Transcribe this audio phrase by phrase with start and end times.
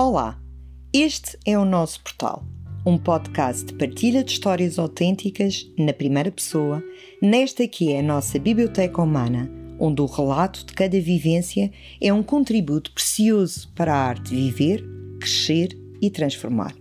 [0.00, 0.38] Olá,
[0.92, 2.44] este é o nosso portal,
[2.86, 6.80] um podcast de partilha de histórias autênticas na primeira pessoa,
[7.20, 12.22] nesta que é a nossa biblioteca humana, onde o relato de cada vivência é um
[12.22, 14.84] contributo precioso para a arte viver,
[15.18, 16.76] crescer e transformar.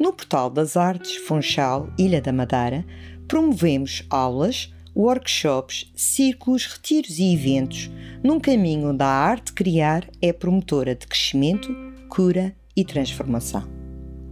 [0.00, 2.82] No Portal das Artes Funchal, Ilha da Madeira,
[3.28, 7.90] promovemos aulas, workshops, círculos, retiros e eventos
[8.24, 13.66] num caminho onde a arte criar é promotora de crescimento, cura e transformação.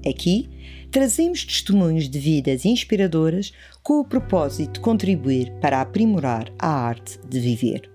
[0.07, 0.51] Aqui
[0.91, 7.41] trazemos testemunhos de vidas inspiradoras com o propósito de contribuir para aprimorar a arte de
[7.41, 7.91] viver.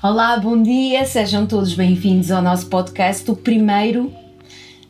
[0.00, 4.12] Olá, bom dia, sejam todos bem-vindos ao nosso podcast, o primeiro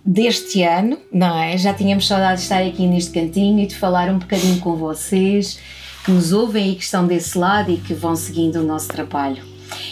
[0.04, 1.56] deste ano, não é?
[1.56, 5.58] Já tínhamos saudade de estar aqui neste cantinho e de falar um bocadinho com vocês
[6.04, 9.42] que nos ouvem e que estão desse lado e que vão seguindo o nosso trabalho.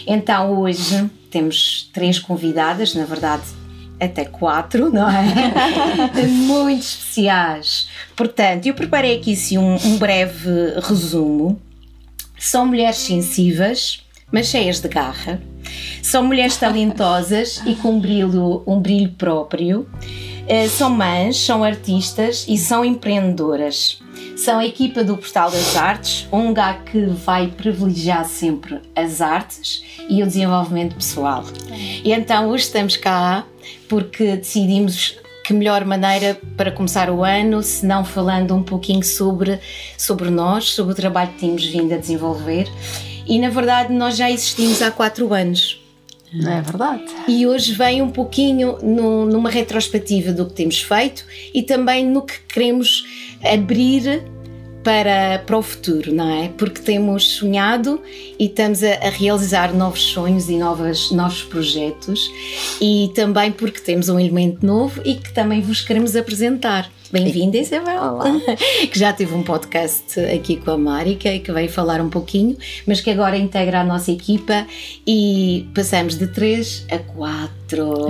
[0.07, 3.43] Então hoje temos três convidadas, na verdade
[3.99, 5.23] até quatro, não é?
[6.27, 7.89] Muito especiais.
[8.17, 10.51] Portanto, eu preparei aqui sim um, um breve
[10.83, 11.61] resumo.
[12.37, 15.41] São mulheres sensíveis, mas cheias de garra
[16.03, 19.89] são mulheres talentosas e com um brilho, um brilho próprio.
[20.42, 24.03] Uh, são mães, são artistas e são empreendedoras.
[24.37, 29.83] São a equipa do Portal das Artes, um lugar que vai privilegiar sempre as artes
[30.09, 31.45] e o desenvolvimento pessoal.
[32.05, 33.47] E então hoje estamos cá
[33.89, 39.59] porque decidimos que melhor maneira para começar o ano, se não falando um pouquinho sobre,
[39.98, 42.69] sobre nós, sobre o trabalho que temos vindo a desenvolver.
[43.27, 45.81] E na verdade nós já existimos há quatro anos.
[46.34, 47.05] É verdade.
[47.28, 52.22] E hoje vem um pouquinho no, numa retrospectiva do que temos feito e também no
[52.22, 53.05] que queremos
[53.44, 54.22] abrir
[54.83, 56.49] para, para o futuro, não é?
[56.49, 58.00] Porque temos sonhado
[58.38, 62.28] e estamos a, a, realizar novos sonhos e novas, novos projetos
[62.81, 66.91] e também porque temos um elemento novo e que também vos queremos apresentar.
[67.12, 68.03] Bem-vinda, Isabel!
[68.03, 68.25] Olá.
[68.91, 72.56] que já teve um podcast aqui com a Márica e que veio falar um pouquinho,
[72.87, 74.67] mas que agora integra a nossa equipa
[75.06, 78.06] e passamos de 3 a 4.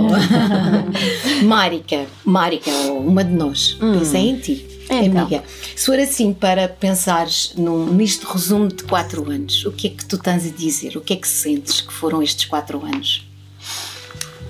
[1.43, 3.99] Márica, Márica, uma de nós, hum.
[3.99, 4.65] pensei em ti.
[4.89, 5.23] Então.
[5.23, 5.43] Amiga,
[5.75, 10.05] se for assim para pensares num, neste resumo de 4 anos, o que é que
[10.05, 10.95] tu tens a dizer?
[10.95, 13.27] O que é que sentes que foram estes 4 anos?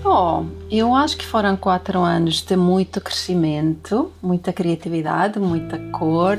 [0.06, 6.38] Oh, eu acho que foram quatro anos de muito crescimento, muita criatividade, muita cor.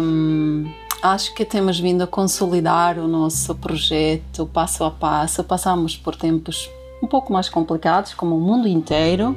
[0.00, 0.70] Um,
[1.02, 5.42] acho que temos vindo a consolidar o nosso projeto passo a passo.
[5.42, 6.68] Passamos por tempos
[7.02, 9.34] um pouco mais complicados, como o mundo inteiro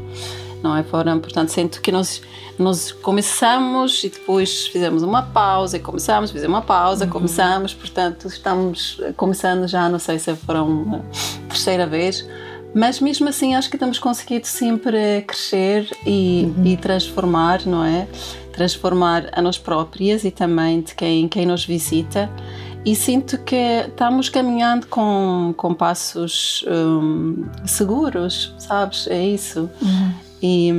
[0.61, 0.83] não é?
[0.83, 2.21] Foram, portanto, sinto que nós,
[2.57, 7.11] nós começamos e depois fizemos uma pausa, e começamos, fizemos uma pausa, uhum.
[7.11, 12.27] começamos, portanto, estamos começando já, não sei se foram a terceira vez,
[12.73, 16.65] mas mesmo assim acho que temos conseguido sempre crescer e, uhum.
[16.65, 18.07] e transformar, não é?
[18.53, 22.29] Transformar a nós próprias e também de quem, quem nos visita
[22.85, 29.07] e sinto que estamos caminhando com, com passos um, seguros, sabes?
[29.07, 29.69] É isso.
[29.81, 30.13] Uhum.
[30.41, 30.73] E,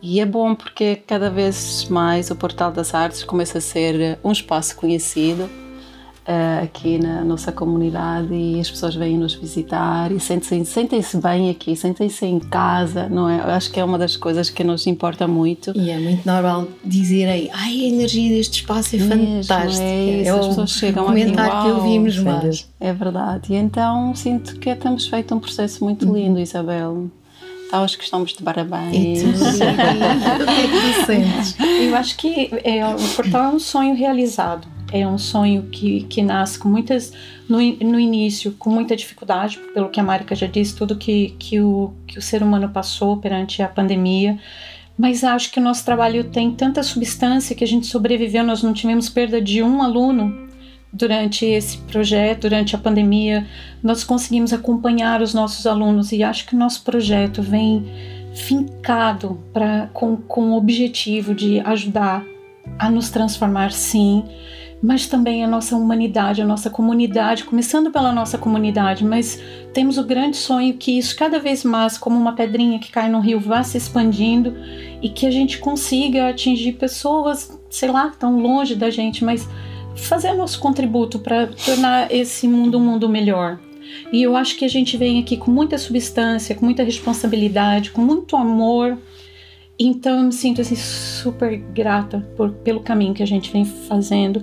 [0.00, 4.32] e é bom porque cada vez mais o Portal das Artes começa a ser um
[4.32, 5.48] espaço conhecido
[6.26, 11.50] uh, aqui na nossa comunidade e as pessoas vêm nos visitar e sentem-se sentem bem
[11.50, 13.38] aqui, sentem-se em casa, não é?
[13.38, 15.72] Eu acho que é uma das coisas que nos importa muito.
[15.74, 19.84] E é muito normal dizerem, ai, a energia deste espaço é fantástica.
[19.84, 22.68] É, isso, é as pessoas chegam comentário aqui, que ouvimos mais.
[22.80, 23.52] É verdade.
[23.52, 26.14] E então sinto que temos feito um processo muito uhum.
[26.14, 27.10] lindo, Isabel
[27.72, 29.20] aos que estamos de parabéns.
[29.20, 29.52] E tu, o
[31.06, 34.73] que é Eu acho que é, o portal é um sonho realizado.
[34.92, 37.12] É um sonho que, que nasce com muitas
[37.48, 41.60] no, no início com muita dificuldade, pelo que a Marika já disse, tudo que, que,
[41.60, 44.38] o, que o ser humano passou perante a pandemia.
[44.96, 48.72] Mas acho que o nosso trabalho tem tanta substância que a gente sobreviveu, nós não
[48.72, 50.44] tivemos perda de um aluno
[50.94, 53.44] durante esse projeto, durante a pandemia,
[53.82, 57.84] nós conseguimos acompanhar os nossos alunos e acho que o nosso projeto vem
[58.32, 62.24] fincado pra, com, com o objetivo de ajudar
[62.78, 64.24] a nos transformar, sim,
[64.84, 69.42] mas também a nossa humanidade, a nossa comunidade, começando pela nossa comunidade, mas
[69.72, 73.18] temos o grande sonho que isso cada vez mais, como uma pedrinha que cai no
[73.18, 74.54] rio, vá se expandindo
[75.00, 79.48] e que a gente consiga atingir pessoas, sei lá, tão longe da gente, mas
[79.96, 83.58] fazer nosso contributo para tornar esse mundo um mundo melhor.
[84.12, 88.02] E eu acho que a gente vem aqui com muita substância, com muita responsabilidade, com
[88.02, 88.98] muito amor.
[89.78, 94.42] Então eu me sinto assim super grata por, pelo caminho que a gente vem fazendo,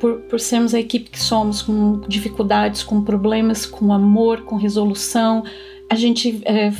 [0.00, 5.44] por, por sermos a equipe que somos, com dificuldades, com problemas, com amor, com resolução.
[5.88, 6.72] A gente é,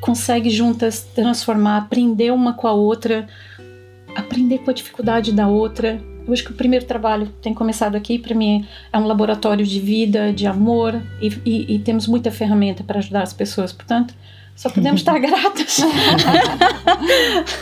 [0.00, 3.28] consegue juntas transformar, aprender uma com a outra,
[4.14, 6.02] aprender com a dificuldade da outra.
[6.26, 9.78] Eu acho que o primeiro trabalho tem começado aqui, para mim, é um laboratório de
[9.78, 13.72] vida, de amor, e, e, e temos muita ferramenta para ajudar as pessoas.
[13.72, 14.12] Portanto,
[14.56, 15.80] só podemos estar gratas.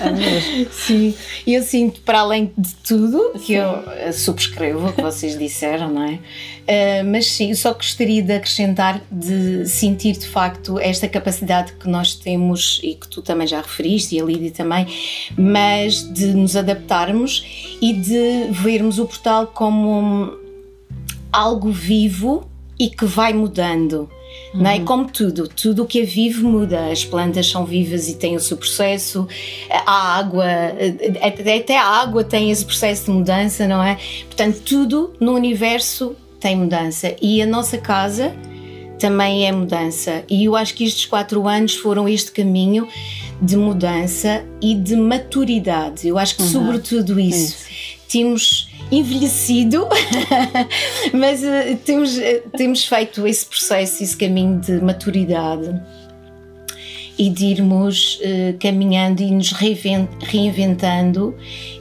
[0.00, 1.12] é Sim,
[1.44, 3.54] e eu sinto, para além de tudo, que sim.
[3.54, 6.20] eu eh, subscrevo o que vocês disseram, não é?
[6.64, 11.88] Uh, mas sim, eu só gostaria de acrescentar, de sentir de facto esta capacidade que
[11.88, 14.86] nós temos e que tu também já referiste, e a Lídia também,
[15.36, 20.32] mas de nos adaptarmos e de vermos o portal como
[21.32, 22.48] algo vivo
[22.78, 24.08] e que vai mudando
[24.54, 24.62] Uhum.
[24.62, 24.76] Não?
[24.76, 24.84] Uhum.
[24.84, 26.90] Como tudo, tudo o que é vivo muda.
[26.90, 29.26] As plantas são vivas e têm o seu processo,
[29.70, 30.46] a água,
[31.20, 33.98] até a água tem esse processo de mudança, não é?
[34.26, 38.34] Portanto, tudo no universo tem mudança e a nossa casa
[38.98, 40.24] também é mudança.
[40.30, 42.88] E eu acho que estes quatro anos foram este caminho
[43.42, 46.06] de mudança e de maturidade.
[46.06, 46.48] Eu acho que, uhum.
[46.48, 47.56] sobretudo, isso.
[47.56, 47.94] isso.
[48.08, 49.88] Temos envelhecido,
[51.12, 55.80] mas uh, temos, uh, temos feito esse processo, esse caminho de maturidade
[57.18, 61.34] e de irmos uh, caminhando e nos reinventando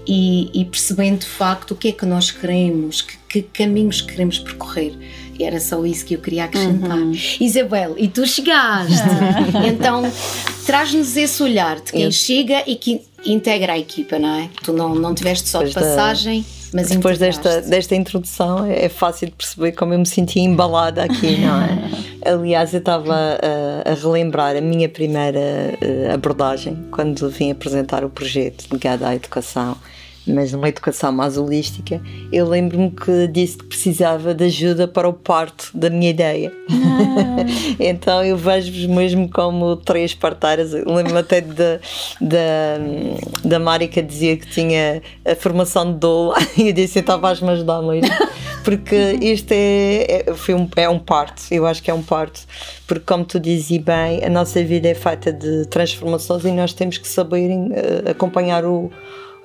[0.08, 4.38] e, e, percebendo de facto o que é que nós queremos, que, que, caminhos queremos
[4.38, 4.94] percorrer.
[5.38, 6.98] E era só isso que eu queria acrescentar.
[6.98, 7.14] Uhum.
[7.40, 8.94] Isabel, e tu chegaste.
[9.68, 10.04] então,
[10.66, 14.50] traz-nos esse olhar de quem chega e que integra a equipa, não é?
[14.64, 16.42] Tu não, não tiveste só de passagem.
[16.42, 21.04] Da mas Depois desta, desta introdução é fácil de perceber como eu me sentia embalada
[21.04, 21.80] aqui, não é?
[22.32, 25.40] Aliás, eu estava a, a, relembrar a minha primeira
[25.82, 29.76] eh, abordagem quando vim apresentar o projeto ligado à educação
[30.28, 35.14] mas numa educação mais holística, eu lembro-me que disse que precisava de ajuda para o
[35.14, 36.52] parto da minha ideia.
[37.80, 40.72] Então eu vejo-vos mesmo como três parteiras.
[40.72, 41.80] Lembro-me até da,
[42.22, 42.78] da,
[43.44, 47.50] da Mari que dizia que tinha a formação de doula e eu disse: então vais-me
[47.50, 48.10] ajudar mesmo.
[48.64, 52.42] Porque este é, é, foi um, é um parto, eu acho que é um parto.
[52.88, 56.98] Porque, como tu dizes bem, a nossa vida é feita de transformações e nós temos
[56.98, 58.90] que saber uh, acompanhar o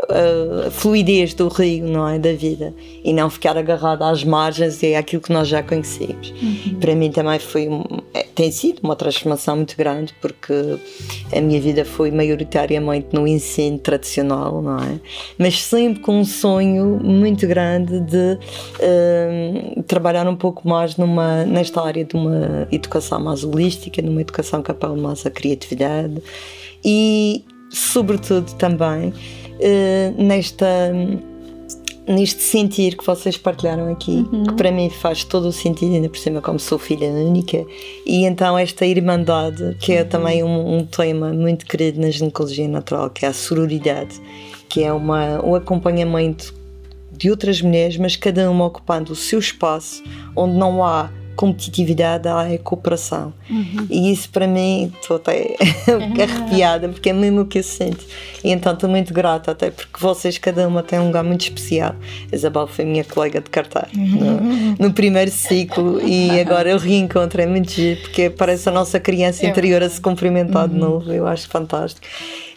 [0.08, 2.18] a fluidez do rio, não é?
[2.18, 2.72] Da vida
[3.04, 6.30] e não ficar agarrado às margens e àquilo que nós já conhecemos.
[6.30, 6.78] Uhum.
[6.78, 7.68] Para mim também foi
[8.14, 10.78] é, tem sido uma transformação muito grande porque
[11.36, 15.00] a minha vida foi maioritariamente no ensino tradicional, não é?
[15.36, 18.38] Mas sempre com um sonho muito grande de
[18.78, 24.62] uh, trabalhar um pouco mais numa, nesta área de uma educação mais holística, numa educação
[24.62, 26.22] que apela mais à criatividade
[26.84, 30.92] e, sobretudo, também uh, nesta
[32.08, 34.44] neste sentir que vocês partilharam aqui, uhum.
[34.44, 37.66] que para mim faz todo o sentido, ainda por cima, como sou filha única,
[38.06, 40.08] e então esta irmandade, que é uhum.
[40.08, 44.18] também um, um, tema muito querido na ginecologia natural, que é a sororidade,
[44.70, 46.54] que é uma, um acompanhamento
[47.12, 50.02] de outras mulheres, mas cada uma ocupando o seu espaço,
[50.34, 53.32] onde não há competitividade, há a cooperação.
[53.48, 53.86] Uhum.
[53.88, 55.54] E isso para mim, estou até
[56.20, 58.04] arrepiada, porque é mesmo o que eu sinto.
[58.42, 61.94] E então estou muito grata, até porque vocês, cada uma, tem um lugar muito especial.
[62.32, 64.74] A Isabel foi minha colega de cartaz uhum.
[64.78, 68.98] no, no, primeiro ciclo e agora eu reencontro, é muito giro, porque parece a nossa
[68.98, 70.74] criança é interior a se cumprimentar uhum.
[70.74, 72.04] de novo, eu acho fantástico.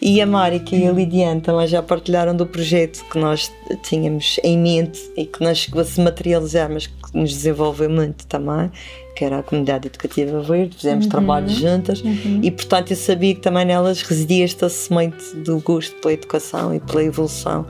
[0.01, 3.51] E a Marika e a Lidiane também já partilharam do projeto que nós
[3.84, 8.25] tínhamos em mente e que nós chegou a se materializar, mas que nos desenvolveu muito
[8.25, 8.72] também,
[9.15, 11.12] que era a comunidade educativa verde, fizemos uhum.
[11.12, 12.39] trabalhos juntas uhum.
[12.41, 16.79] e portanto eu sabia que também nelas residia esta semente do gosto pela educação e
[16.79, 17.67] pela evolução,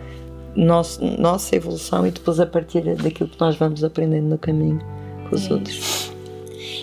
[0.56, 4.80] nosso, nossa evolução e depois a partir daquilo que nós vamos aprendendo no caminho
[5.30, 6.11] com os é outros.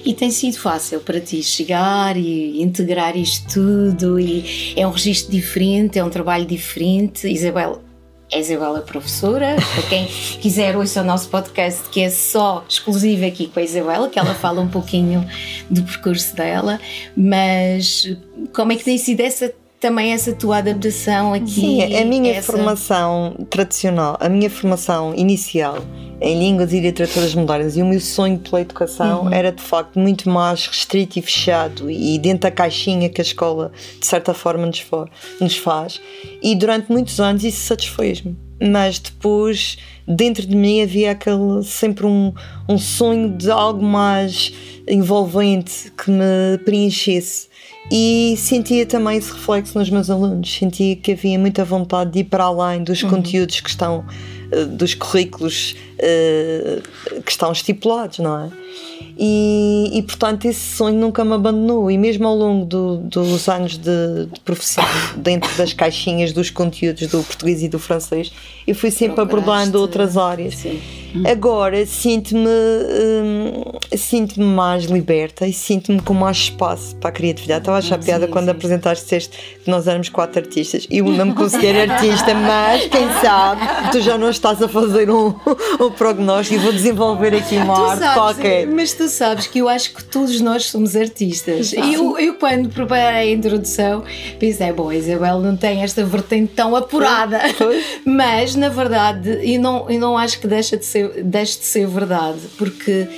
[0.04, 5.30] E tem sido fácil para ti chegar e integrar isto tudo e é um registro
[5.30, 7.26] diferente, é um trabalho diferente.
[7.28, 7.82] Isabel,
[8.30, 10.06] é Isabela professora, para quem
[10.40, 14.34] quiser ouça o nosso podcast que é só exclusivo aqui com a Isabela, que ela
[14.34, 15.26] fala um pouquinho
[15.70, 16.78] do percurso dela,
[17.16, 18.16] mas
[18.54, 21.50] como é que tem sido essa também essa tua adaptação aqui?
[21.50, 22.52] Sim, a minha essa...
[22.52, 25.78] formação tradicional, a minha formação inicial
[26.20, 29.32] em línguas e literaturas modernas e o meu sonho pela educação uhum.
[29.32, 33.70] era de facto muito mais restrito e fechado e dentro da caixinha que a escola
[34.00, 35.08] de certa forma nos, for,
[35.40, 36.00] nos faz
[36.42, 42.32] e durante muitos anos isso satisfez-me mas depois dentro de mim havia aquele sempre um,
[42.68, 44.52] um sonho de algo mais
[44.88, 47.48] envolvente que me preenchesse.
[47.90, 52.24] E sentia também esse reflexo nos meus alunos, sentia que havia muita vontade de ir
[52.24, 53.10] para além dos uhum.
[53.10, 54.04] conteúdos que estão,
[54.52, 58.50] uh, dos currículos uh, que estão estipulados, não é?
[59.20, 63.76] E, e, portanto esse sonho nunca me abandonou e mesmo ao longo do, dos anos
[63.76, 64.84] de, de, profissão
[65.16, 68.32] dentro das caixinhas dos conteúdos do português e do francês
[68.64, 70.80] eu fui sempre abordando outras áreas Sim.
[71.26, 73.62] Agora sinto-me hum,
[73.96, 78.26] sinto-me mais liberta e sinto-me com mais espaço para a criatividade estava a achar piada
[78.26, 78.50] sim, quando sim.
[78.50, 83.60] apresentaste este que nós éramos quatro artistas eu não me considero artista mas quem sabe
[83.92, 85.34] tu já não estás a fazer um,
[85.80, 89.94] um prognóstico e vou desenvolver aqui uma arte qualquer mas tu sabes que eu acho
[89.94, 91.72] que todos nós somos artistas.
[91.72, 94.04] E eu, eu, quando preparei a introdução,
[94.38, 97.40] pensei, bom, a Isabel não tem esta vertente tão apurada.
[98.04, 101.86] Mas, na verdade, e não, eu não acho que deixa de ser, deixe de ser
[101.86, 103.08] verdade, porque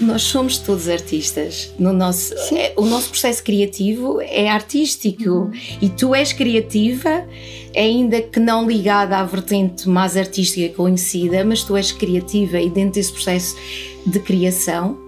[0.00, 1.72] nós somos todos artistas.
[1.78, 5.52] No nosso, é, o nosso processo criativo é artístico uhum.
[5.80, 7.26] e tu és criativa,
[7.76, 12.94] ainda que não ligada à vertente mais artística conhecida, mas tu és criativa e dentro
[12.94, 13.56] desse processo
[14.06, 15.07] de criação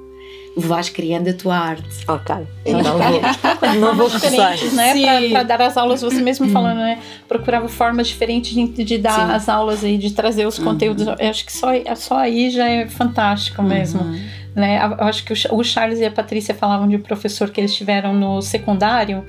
[0.56, 2.04] vais criando a tua arte.
[2.08, 4.56] Ok, então vou, não vou começar.
[4.72, 5.28] Né?
[5.30, 6.52] Para dar as aulas, você mesmo uhum.
[6.52, 6.98] falando, né?
[7.28, 9.34] Procurava formas diferentes de, de dar Sim.
[9.34, 11.06] as aulas e de trazer os conteúdos.
[11.06, 11.14] Uhum.
[11.18, 14.02] Eu acho que só, só aí já é fantástico mesmo.
[14.02, 14.20] Uhum.
[14.54, 14.80] Né?
[14.98, 18.12] Eu acho que o Charles e a Patrícia falavam de um professor que eles tiveram
[18.12, 19.24] no secundário.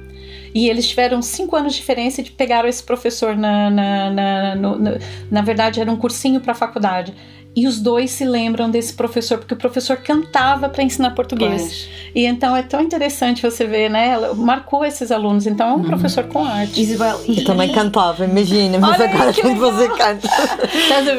[0.54, 4.78] E eles tiveram cinco anos de diferença de pegaram esse professor na, na, na, no,
[4.78, 4.92] na,
[5.30, 7.14] na verdade era um cursinho para a faculdade
[7.54, 11.62] e os dois se lembram desse professor, porque o professor cantava para ensinar português.
[11.62, 11.90] Pois.
[12.16, 14.10] E então é tão interessante você ver, né?
[14.10, 15.84] Ela marcou esses alunos, então é um uhum.
[15.84, 16.82] professor com arte.
[16.82, 17.40] Isabel, e...
[17.40, 20.30] Eu também cantava, imagina, mas olha agora quando você canta.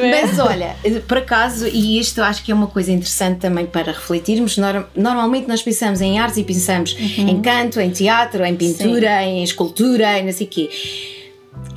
[0.09, 0.75] mas olha,
[1.07, 4.57] por acaso, e isto acho que é uma coisa interessante também para refletirmos,
[4.95, 7.27] normalmente nós pensamos em artes e pensamos uhum.
[7.27, 9.25] em canto, em teatro, em pintura, Sim.
[9.25, 10.69] em escultura, em não sei o quê.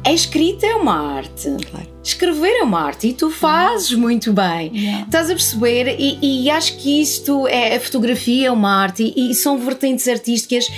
[0.02, 1.54] A escrita é uma arte.
[1.70, 4.70] Claro escrever é uma arte e tu fazes muito bem.
[4.74, 5.04] Yeah.
[5.06, 5.96] Estás a perceber?
[5.98, 10.06] E, e, acho que isto é a fotografia é uma arte e, e, são vertentes
[10.06, 10.68] artísticas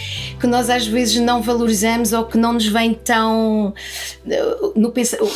[0.41, 3.75] que nós às vezes não valorizamos ou que não nos vem tão
[4.27, 4.93] uh, no,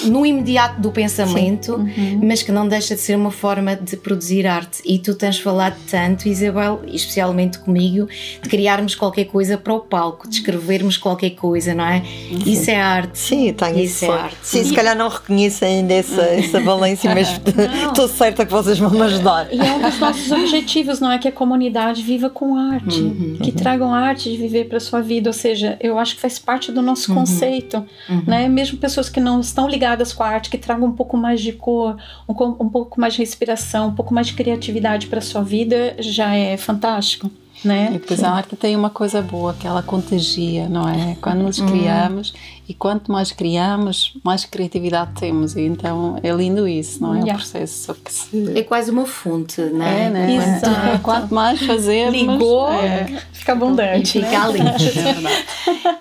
[0.07, 2.21] no imediato do pensamento, uhum.
[2.23, 4.83] mas que não deixa de ser uma forma de produzir arte.
[4.85, 8.09] E tu tens falado tanto, Isabel, especialmente comigo,
[8.43, 11.99] de criarmos qualquer coisa para o palco, de escrevermos qualquer coisa, não é?
[12.31, 12.39] Uhum.
[12.47, 13.19] Isso é arte.
[13.19, 14.05] Sim, tenho isso.
[14.05, 14.37] isso é arte.
[14.43, 17.29] Sim, se calhar não reconhecem ainda essa, essa valência, mas
[17.89, 19.53] estou certa que vocês vão me ajudar.
[19.53, 21.19] E é um dos nossos objetivos, não é?
[21.19, 23.57] Que a comunidade viva com arte, uhum, que uhum.
[23.57, 25.29] tragam arte de viver para sua vida.
[25.29, 27.19] Ou seja, eu acho que faz parte do nosso uhum.
[27.19, 28.23] conceito, uhum.
[28.27, 28.49] né?
[28.49, 31.53] Mesmo pessoas que não estão ligadas com a arte, que tragam um pouco mais de
[31.53, 31.97] cor,
[32.29, 36.35] um, um pouco mais de respiração, um pouco mais de criatividade para sua vida, já
[36.35, 37.31] é fantástico
[37.65, 37.89] né?
[37.91, 41.17] E depois a arte tem uma coisa boa que ela contagia, não é?
[41.21, 41.67] Quando nos uhum.
[41.67, 42.35] criamos
[42.69, 45.57] e quanto mais criamos, mais criatividade temos.
[45.57, 47.19] E então é lindo isso, não é?
[47.19, 47.35] Yeah.
[47.35, 48.59] O processo que se...
[48.59, 50.05] É quase uma fonte, não é?
[50.05, 50.35] É, né?
[50.35, 51.03] Exato.
[51.03, 54.19] Quanto mais fazemos, ligou, é, fica abundante.
[54.19, 54.37] E fica né?
[54.37, 54.61] ali.
[54.61, 55.45] é verdade.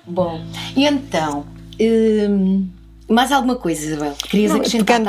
[0.06, 0.42] Bom,
[0.76, 1.46] e então.
[1.80, 2.68] Hum,
[3.12, 4.14] mais alguma coisa, Isabel?
[4.30, 5.02] Querias acrescentar?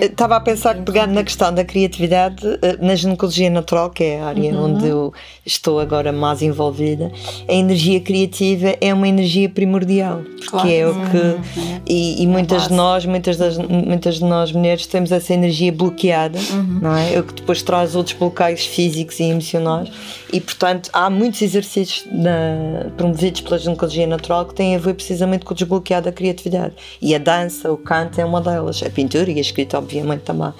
[0.00, 4.20] Estava a pensar que pegando na questão da criatividade, eh, na ginecologia natural, que é
[4.20, 4.74] a área uhum.
[4.74, 5.12] onde eu
[5.44, 7.10] estou agora mais envolvida,
[7.48, 10.70] a energia criativa é uma energia primordial, porque claro.
[10.70, 11.16] é o que.
[11.16, 11.80] Uhum.
[11.86, 15.72] E, e é muitas de nós, muitas, das, muitas de nós mulheres, temos essa energia
[15.72, 16.78] bloqueada, uhum.
[16.82, 17.18] não é?
[17.18, 19.90] O que depois traz outros bloqueios físicos e emocionais.
[20.32, 25.44] E, portanto, há muitos exercícios na, promovidos pela ginecologia natural que têm a ver precisamente
[25.44, 26.74] com o desbloquear da criatividade.
[27.00, 30.22] E a dança dança, o canto é uma delas, a pintura e a escrita, obviamente,
[30.22, 30.52] também.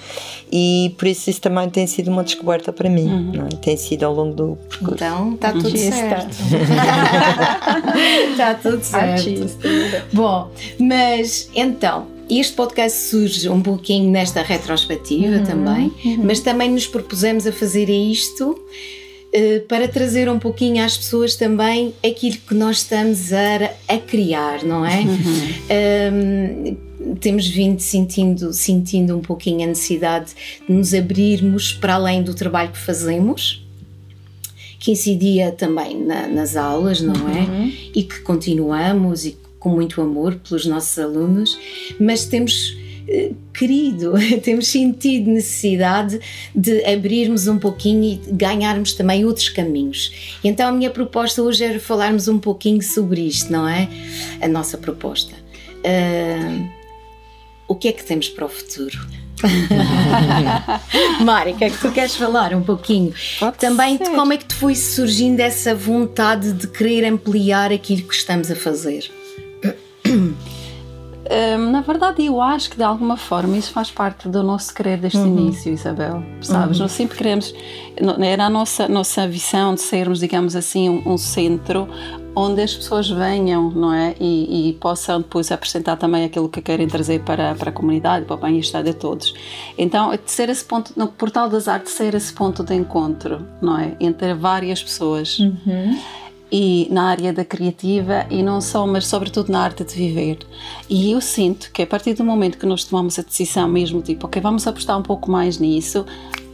[0.50, 3.46] E por isso isso também tem sido uma descoberta para mim, uhum.
[3.46, 3.56] é?
[3.56, 4.94] tem sido ao longo do percurso.
[4.94, 5.90] Então está tudo Artista.
[5.90, 6.36] certo.
[8.30, 10.06] está tudo certo.
[10.12, 16.20] Bom, mas então, este podcast surge um pouquinho nesta retrospectiva uhum, também, uhum.
[16.24, 18.58] mas também nos propusemos a fazer isto
[19.68, 24.84] para trazer um pouquinho às pessoas também aquilo que nós estamos a, a criar, não
[24.84, 25.00] é?
[25.00, 26.76] Uhum.
[27.12, 30.32] Um, temos vindo sentindo, sentindo um pouquinho a necessidade
[30.66, 33.64] de nos abrirmos para além do trabalho que fazemos,
[34.78, 37.40] que incidia também na, nas aulas, não é?
[37.40, 37.72] Uhum.
[37.94, 41.58] E que continuamos e com muito amor pelos nossos alunos,
[41.98, 42.76] mas temos
[43.52, 46.20] querido, temos sentido necessidade
[46.54, 50.38] de abrirmos um pouquinho e ganharmos também outros caminhos.
[50.42, 53.88] Então a minha proposta hoje era falarmos um pouquinho sobre isto, não é?
[54.40, 55.34] A nossa proposta.
[55.78, 56.68] Uh,
[57.68, 58.98] o que é que temos para o futuro?
[61.20, 63.12] Mari, o que é que tu queres falar um pouquinho?
[63.38, 68.02] Pode Também de como é que te foi surgindo essa vontade de querer ampliar aquilo
[68.02, 69.10] que estamos a fazer?
[71.28, 74.98] Hum, na verdade, eu acho que de alguma forma isso faz parte do nosso querer
[74.98, 76.22] desde o início, Isabel.
[76.40, 76.78] Sabes?
[76.78, 77.54] Nós sempre queremos.
[78.20, 81.88] Era a nossa, nossa visão de sermos, digamos assim, um, um centro
[82.38, 84.14] onde as pessoas venham, não é?
[84.20, 88.36] E, e possam depois apresentar também aquilo que querem trazer para, para a comunidade, para
[88.36, 89.34] o bem-estar de todos.
[89.78, 93.96] Então, ser esse ponto, no Portal das Artes, ser esse ponto de encontro, não é?
[93.98, 95.38] Entre várias pessoas
[96.50, 100.38] e na área da criativa e não só, mas sobretudo na arte de viver.
[100.88, 104.26] E eu sinto que a partir do momento que nós tomamos a decisão mesmo, tipo,
[104.26, 106.06] ok, vamos apostar um pouco mais nisso,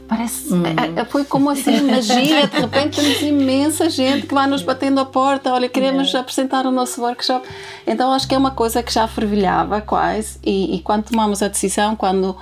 [0.07, 4.61] parece, é- é- foi como assim magia, de repente temos imensa gente que vai nos
[4.63, 7.47] batendo a porta, olha, queremos apresentar o nosso workshop.
[7.85, 11.47] Então acho que é uma coisa que já fervilhava quase e, e quando tomamos a
[11.47, 12.35] decisão, quando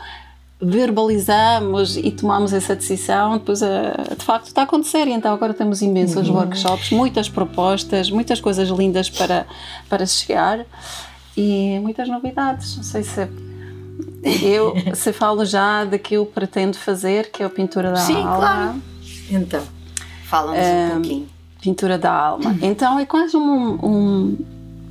[0.62, 5.08] verbalizamos e tomamos essa decisão, depois eh, de facto está a acontecer.
[5.08, 9.48] E então agora temos imensos workshops, muitas propostas, muitas coisas lindas para,
[9.89, 10.65] para chegar
[11.36, 12.77] e muitas novidades.
[12.77, 13.27] Não sei se
[14.44, 18.15] eu se falo já da que eu pretendo fazer, que é a pintura da Sim,
[18.15, 18.38] alma.
[18.38, 18.82] claro.
[19.32, 19.63] Então,
[20.25, 21.30] fala-nos um pouquinho.
[21.60, 22.56] Pintura da alma.
[22.62, 24.38] Então é quase um, um,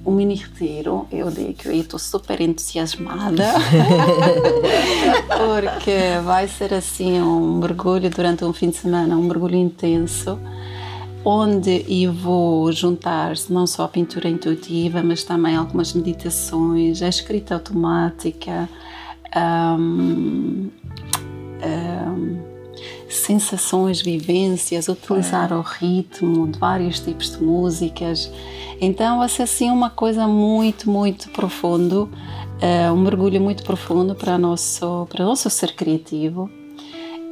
[0.05, 1.07] um mini retiro.
[1.11, 3.45] Eu digo que eu estou super entusiasmada
[5.29, 10.39] porque vai ser assim um mergulho durante um fim de semana, um mergulho intenso.
[11.23, 17.55] Onde eu vou juntar não só a pintura intuitiva, mas também algumas meditações, a escrita
[17.55, 18.67] automática,
[19.37, 20.71] hum,
[21.63, 22.50] hum,
[23.11, 28.31] sensações, vivências, utilizar o ritmo de vários tipos de músicas.
[28.81, 32.09] Então vai ser assim uma coisa muito, muito profundo,
[32.61, 36.49] eh, um mergulho muito profundo para, nosso, para o nosso ser criativo.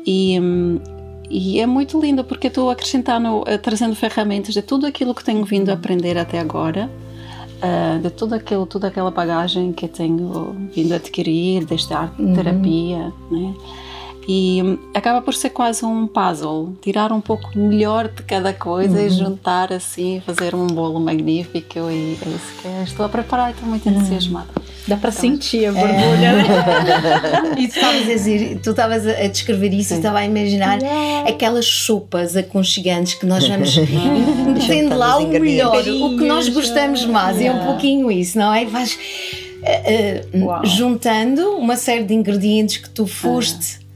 [0.06, 0.38] E,
[1.30, 5.44] e é muito lindo porque estou acrescentando, eh, trazendo ferramentas de tudo aquilo que tenho
[5.44, 6.90] vindo a aprender até agora.
[7.62, 13.12] eh, de tudo aquilo, toda aquela bagagem que tenho vindo a adquirir, desde arte terapia,
[13.30, 13.54] né?
[14.30, 19.08] E acaba por ser quase um puzzle, tirar um pouco melhor de cada coisa e
[19.08, 23.52] juntar assim, fazer um bolo magnífico e é isso que eu estou a preparar e
[23.54, 24.48] estou muito entusiasmada.
[24.86, 26.44] Dá para sentir a borbulha, né?
[27.56, 30.78] E tu estavas a dizer, tu estavas a descrever isso e estava a imaginar
[31.26, 33.76] aquelas sopas aconchegantes que nós vamos
[34.46, 37.40] metendo lá o melhor, o que nós gostamos mais.
[37.40, 38.66] É um pouquinho isso, não é?
[38.66, 38.98] Vais
[39.62, 40.66] eh, Uau.
[40.66, 43.87] juntando uma série de ingredientes que tu foste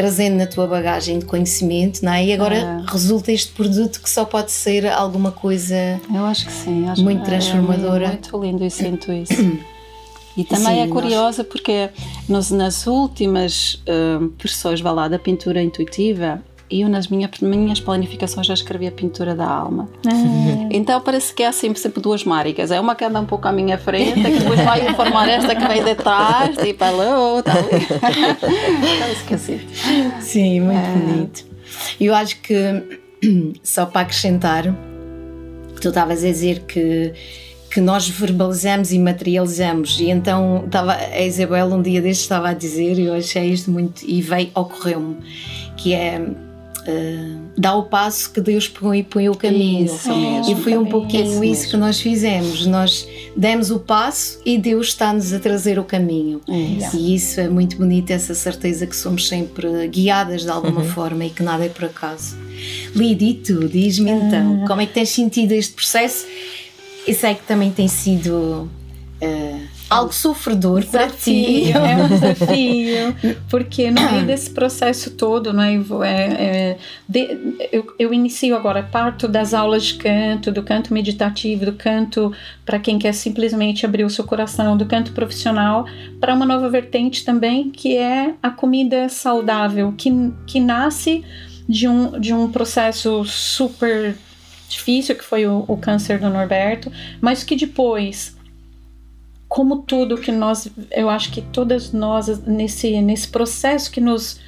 [0.00, 2.24] trazendo na tua bagagem de conhecimento, não é?
[2.24, 6.00] E agora resulta este produto que só pode ser alguma coisa.
[6.14, 8.04] Eu acho que sim, acho Muito que transformadora.
[8.06, 9.32] É muito lindo e sinto isso.
[10.36, 11.90] E também Sim, é nós- curiosa porque
[12.28, 13.82] nós, nas últimas
[14.20, 18.92] hum, versões vá lá, da pintura intuitiva, eu nas minha, minhas planificações já escrevi a
[18.92, 19.88] pintura da alma.
[20.70, 22.70] Então parece que há sempre, sempre duas maricas.
[22.70, 25.66] É uma que anda um pouco à minha frente, que depois vai informar esta que
[25.66, 27.70] vem de trás, tipo, alô, tá ali.
[29.00, 29.60] Então, esqueci.
[30.20, 31.44] Sim, muito bonito.
[32.00, 33.00] Eu acho que,
[33.62, 34.64] só para acrescentar,
[35.80, 37.12] tu estavas a dizer que,
[37.70, 42.54] que nós verbalizamos e materializamos, e então estava, a Isabel um dia destes estava a
[42.54, 45.16] dizer, e eu achei isto muito, e veio, ocorreu-me,
[45.76, 46.20] que é.
[46.86, 49.86] Eh, dá o passo que Deus põe, põe o caminho.
[49.86, 50.52] Isso mesmo.
[50.52, 51.70] E foi um Isso pouquinho isso, mesmo.
[51.70, 52.66] que nós fizemos.
[52.66, 56.40] Nós demos o passo e Deus está-nos a trazer o caminho.
[56.48, 56.96] Isso.
[56.96, 61.30] E isso é muito bonito, essa certeza que somos sempre guiadas de alguma forma e
[61.30, 62.36] que nada é por acaso.
[62.94, 66.26] Lidi, tu, diz-me então, como é que tens sentido este processo?
[67.06, 68.68] Eu sei que também tem sido
[69.20, 69.56] eh,
[69.90, 71.72] algo sofredor para ti.
[71.72, 77.92] É um desafio, porque no meio desse processo todo, é, vou- é, é, de- eu,
[77.98, 82.32] eu inicio agora, parto das aulas de canto, do canto meditativo, do canto
[82.64, 85.84] para quem quer simplesmente abrir o seu coração, do canto profissional,
[86.20, 90.10] para uma nova vertente também, que é a comida saudável, que,
[90.46, 91.24] que nasce
[91.68, 94.16] de um, de um processo super
[94.68, 98.36] difícil, que foi o, o câncer do Norberto, mas que depois
[99.50, 104.38] como tudo que nós, eu acho que todas nós nesse nesse processo que nos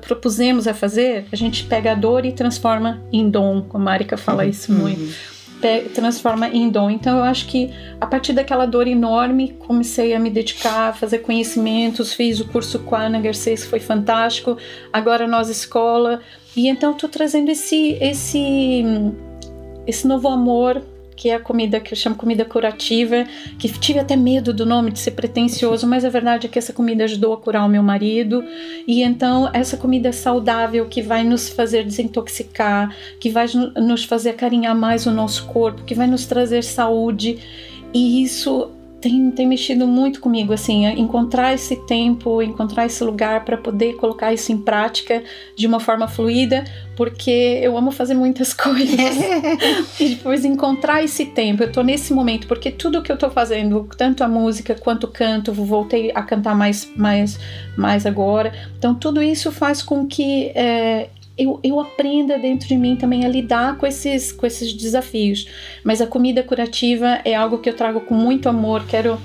[0.00, 4.16] propusemos a fazer, a gente pega a dor e transforma em dom, como a Marika
[4.16, 5.12] fala isso muito.
[5.60, 6.88] Pe- transforma em dom.
[6.88, 11.18] Então eu acho que a partir daquela dor enorme, comecei a me dedicar, a fazer
[11.18, 14.56] conhecimentos, fiz o curso com a Ana Garcês, que foi fantástico.
[14.92, 16.20] Agora nós escola
[16.54, 18.84] e então estou trazendo esse esse
[19.84, 20.80] esse novo amor
[21.16, 23.24] que é a comida que eu chamo comida curativa,
[23.58, 26.72] que tive até medo do nome de ser pretencioso, mas a verdade é que essa
[26.72, 28.44] comida ajudou a curar o meu marido.
[28.86, 34.76] E então essa comida saudável que vai nos fazer desintoxicar, que vai nos fazer carinhar
[34.76, 37.38] mais o nosso corpo, que vai nos trazer saúde.
[37.94, 43.56] E isso tem, tem mexido muito comigo, assim, encontrar esse tempo, encontrar esse lugar para
[43.56, 45.22] poder colocar isso em prática
[45.54, 46.64] de uma forma fluida,
[46.96, 49.16] porque eu amo fazer muitas coisas.
[50.00, 53.88] e depois encontrar esse tempo, eu tô nesse momento, porque tudo que eu tô fazendo,
[53.96, 57.38] tanto a música quanto o canto, voltei a cantar mais, mais,
[57.76, 58.52] mais agora.
[58.78, 63.28] Então, tudo isso faz com que é, eu, eu aprenda dentro de mim também a
[63.28, 65.46] lidar com esses, com esses desafios.
[65.84, 69.20] Mas a comida curativa é algo que eu trago com muito amor, quero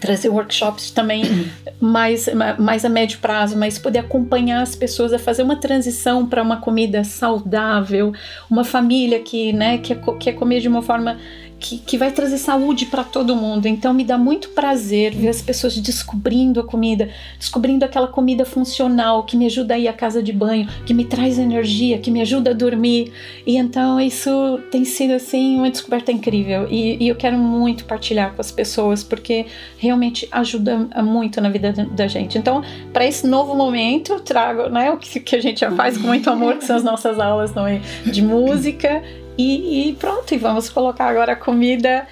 [0.00, 1.22] trazer workshops também
[1.80, 6.42] mais, mais a médio prazo, mas poder acompanhar as pessoas a fazer uma transição para
[6.42, 8.12] uma comida saudável,
[8.50, 11.18] uma família que, né, quer, quer comer de uma forma
[11.64, 13.66] que, que vai trazer saúde para todo mundo.
[13.66, 19.22] Então me dá muito prazer ver as pessoas descobrindo a comida, descobrindo aquela comida funcional
[19.22, 22.20] que me ajuda a ir à casa de banho, que me traz energia, que me
[22.20, 23.10] ajuda a dormir.
[23.46, 28.34] E então isso tem sido assim uma descoberta incrível e, e eu quero muito partilhar
[28.34, 29.46] com as pessoas porque
[29.78, 32.36] realmente ajuda muito na vida da gente.
[32.36, 36.06] Então para esse novo momento trago né, o que, que a gente já faz com
[36.08, 39.02] muito amor, que são as nossas aulas também de música
[39.36, 42.06] e, e pronto, e vamos colocar agora a comida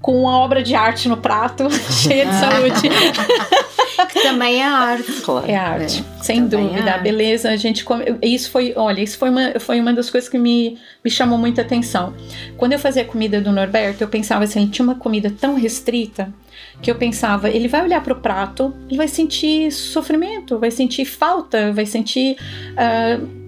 [0.00, 2.88] com uma obra de arte no prato, cheia de saúde.
[4.10, 5.12] que também é arte.
[5.22, 5.46] Claro.
[5.50, 6.88] É arte, é, sem dúvida.
[6.88, 7.02] É arte.
[7.02, 8.04] Beleza, a gente come...
[8.22, 11.62] isso foi, olha, isso foi uma, foi uma das coisas que me, me chamou muita
[11.62, 12.14] atenção.
[12.56, 16.32] Quando eu fazia comida do Norberto, eu pensava assim, ele tinha uma comida tão restrita
[16.80, 21.04] que eu pensava, ele vai olhar para o prato, ele vai sentir sofrimento, vai sentir
[21.04, 22.36] falta, vai sentir.
[22.72, 23.40] Uh...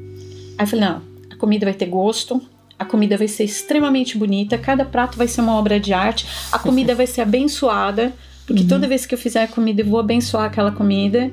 [0.58, 2.42] Aí eu falei, não, a comida vai ter gosto,
[2.82, 6.58] a comida vai ser extremamente bonita, cada prato vai ser uma obra de arte, a
[6.58, 8.12] comida vai ser abençoada,
[8.46, 8.68] porque uhum.
[8.68, 11.30] toda vez que eu fizer a comida eu vou abençoar aquela comida.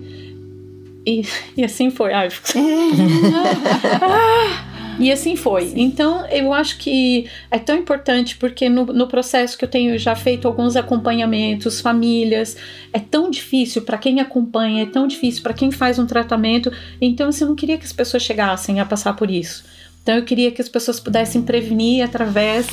[1.06, 1.24] E,
[1.58, 2.14] e assim foi.
[2.14, 2.30] Ai,
[5.00, 5.74] e assim foi.
[5.76, 10.16] Então, eu acho que é tão importante porque no, no processo que eu tenho já
[10.16, 12.56] feito alguns acompanhamentos, famílias,
[12.94, 16.72] é tão difícil para quem acompanha, é tão difícil para quem faz um tratamento.
[17.02, 19.79] Então, assim, eu não queria que as pessoas chegassem a passar por isso.
[20.02, 22.68] Então eu queria que as pessoas pudessem prevenir através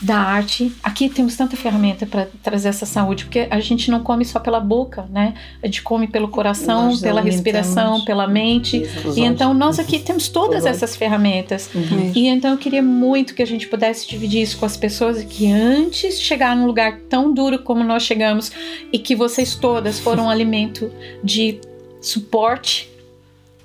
[0.00, 0.72] da arte.
[0.82, 4.60] Aqui temos tanta ferramenta para trazer essa saúde, porque a gente não come só pela
[4.60, 5.34] boca, né?
[5.62, 8.82] A gente come pelo coração, nós pela respiração, pela mente.
[9.16, 11.70] e então nós aqui temos todas essas ferramentas.
[11.74, 12.12] Uhum.
[12.14, 15.50] E então eu queria muito que a gente pudesse dividir isso com as pessoas que
[15.50, 18.52] antes de chegar num lugar tão duro como nós chegamos
[18.92, 21.60] e que vocês todas foram um alimento de
[22.00, 22.90] suporte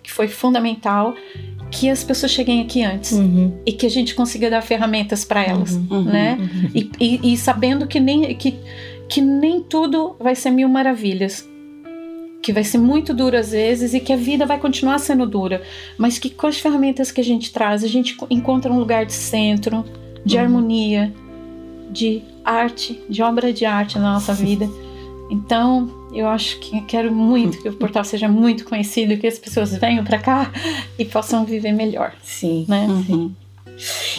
[0.02, 1.13] que foi fundamental
[1.71, 3.53] que as pessoas cheguem aqui antes uhum.
[3.65, 6.38] e que a gente consiga dar ferramentas para elas, uhum, uhum, né?
[6.38, 6.69] Uhum.
[6.75, 8.55] E, e, e, sabendo que nem que,
[9.07, 11.47] que nem tudo vai ser mil maravilhas,
[12.41, 15.62] que vai ser muito duro às vezes e que a vida vai continuar sendo dura,
[15.97, 19.13] mas que com as ferramentas que a gente traz a gente encontra um lugar de
[19.13, 19.86] centro,
[20.25, 20.43] de uhum.
[20.43, 21.13] harmonia,
[21.89, 24.69] de arte, de obra de arte na nossa vida.
[25.29, 29.76] Então, eu acho que quero muito que o portal seja muito conhecido, que as pessoas
[29.78, 30.52] venham para cá
[30.97, 32.13] e possam viver melhor.
[32.24, 32.65] Sim.
[32.67, 32.86] Né?
[32.88, 33.32] Uhum.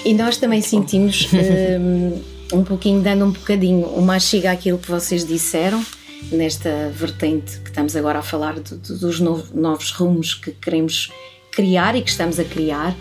[0.04, 1.28] E nós também sentimos
[1.80, 5.84] um, um pouquinho, dando um bocadinho uma chega àquilo que vocês disseram,
[6.30, 11.10] nesta vertente que estamos agora a falar de, de, dos novos, novos rumos que queremos
[11.50, 12.96] criar e que estamos a criar.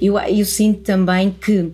[0.00, 1.70] Eu, eu sinto também que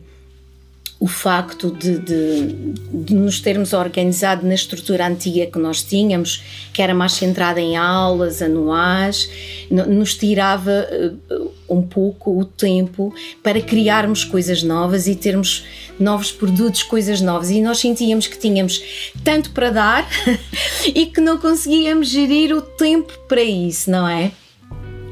[0.98, 2.46] o facto de, de,
[2.90, 7.76] de, nos termos organizado na estrutura antiga que nós tínhamos, que era mais centrada em
[7.76, 9.28] aulas anuais,
[9.70, 10.88] nos tirava
[11.30, 15.64] uh, um pouco o tempo para criarmos coisas novas e termos
[16.00, 17.50] novos produtos, coisas novas.
[17.50, 18.82] E nós sentíamos que tínhamos
[19.22, 20.08] tanto para dar
[20.94, 24.32] e que não conseguíamos gerir o tempo para isso, não é?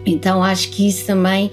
[0.07, 1.51] Então acho que isso também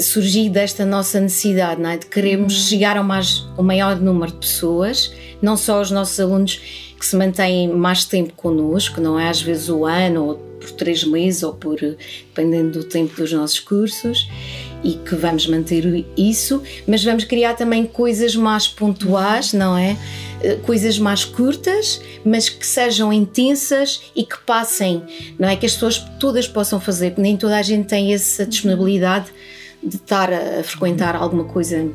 [0.00, 1.96] surgiu desta nossa necessidade não é?
[1.96, 2.68] de queremos uhum.
[2.68, 6.60] chegar ao, mais, ao maior número de pessoas, não só os nossos alunos
[6.98, 9.28] que se mantêm mais tempo connosco, não é?
[9.28, 13.58] Às vezes o ano, ou por três meses, ou por dependendo do tempo dos nossos
[13.58, 14.28] cursos,
[14.84, 19.96] e que vamos manter isso, mas vamos criar também coisas mais pontuais, não é?
[20.42, 25.02] Eh, coisas mais curtas, mas que sejam intensas e que passem,
[25.38, 25.56] não é?
[25.56, 29.32] Que as pessoas todas possam fazer, nem toda a gente tem essa disponibilidade
[29.82, 31.88] de estar a frequentar alguma coisa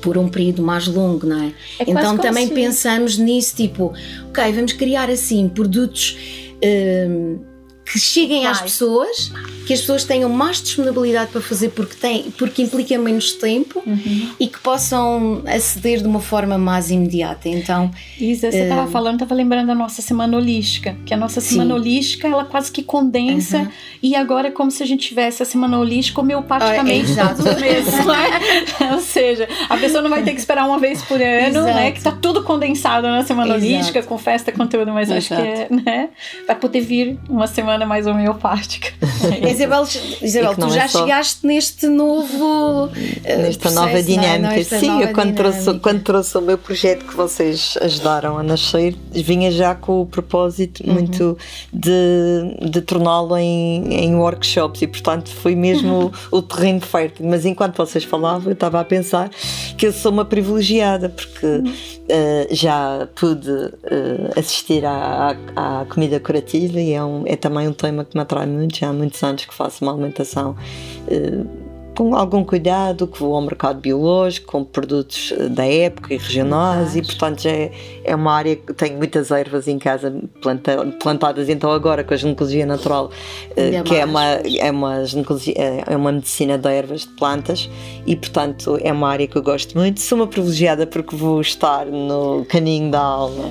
[0.00, 1.52] por um período mais longo, não é?
[1.78, 2.54] é então também se...
[2.54, 3.92] pensamos nisso, tipo,
[4.28, 6.16] ok, vamos criar assim produtos
[6.62, 7.38] hum,
[7.92, 9.32] que cheguem às pessoas,
[9.66, 14.30] que as pessoas tenham mais disponibilidade para fazer porque, tem, porque implica menos tempo Uhum.
[14.38, 17.48] e que possam aceder de uma forma mais imediata.
[17.48, 21.50] Então, Isa, você estava falando, estava lembrando da nossa semana holística, que a nossa Sim.
[21.50, 23.68] semana holística ela quase que condensa Uhum.
[24.02, 27.42] e agora é como se a gente tivesse a semana holística homeopaticamente Ah, exato.
[27.42, 28.92] tudo mesmo, né?
[28.92, 31.88] Ou seja, a pessoa não vai ter que esperar uma vez por ano, né?
[31.88, 31.92] Exato.
[31.94, 33.64] Que tá tudo condensado na semana Exato.
[33.72, 36.08] holística, com festa, conteúdo, mas acho que é, né?
[36.46, 38.88] Vai poder vir uma semana mais homeopática.
[39.50, 39.84] Isabel,
[40.22, 42.90] Isabel não tu é já só- chegaste neste novo.
[43.24, 44.02] eh, Nesta processo, nova não é?
[44.02, 44.54] dinâmica.
[44.56, 45.82] Nesta Sim, nova eu quando trouxe, dinâmica.
[45.82, 50.82] quando trouxe o meu projeto que vocês ajudaram a nascer, vinha já com o propósito
[50.86, 50.94] Uhum.
[50.94, 51.38] muito
[51.72, 57.26] de, de torná-lo em, em workshops e, portanto, foi mesmo o, o terreno fértil.
[57.28, 59.30] Mas enquanto vocês falavam, eu estava a pensar
[59.76, 61.72] que eu sou uma privilegiada, porque Uhum.
[62.08, 63.50] eh, já pude
[63.84, 68.16] eh, assistir à, à, à comida curativa e é, um, é também um tema que
[68.16, 68.78] me atrai muito.
[68.78, 70.56] Já há muitos anos que faço uma alimentação.
[71.98, 76.16] Eh, com algum cuidado, que vou ao mercado biológico, com produtos eh, da época e
[76.16, 77.72] regionais, e portanto já é,
[78.04, 82.16] é uma área que tenho muitas ervas em casa planta- plantadas, então agora com a
[82.16, 83.10] ginecologia natural,
[83.56, 87.08] eh, Ainda que é uma, é, uma ginecologia, é é uma medicina de ervas, de
[87.08, 87.68] plantas,
[88.06, 90.00] e portanto é uma área que eu gosto muito.
[90.00, 93.44] Sou uma privilegiada porque vou estar no caminho da alma.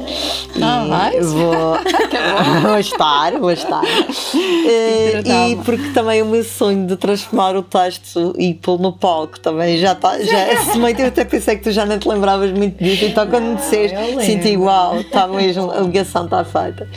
[0.62, 1.78] Ah, e vou,
[2.62, 3.84] vou estar, vou estar.
[3.86, 5.64] Eh, e alma.
[5.64, 9.94] porque também o meu sonho de transformar o texto e pô-lo no palco também já
[9.94, 11.02] está, já semente.
[11.02, 13.98] Eu até pensei que tu já não te lembravas muito disso, então quando me disseste,
[14.24, 16.88] senti igual, está mesmo, a ligação está feita.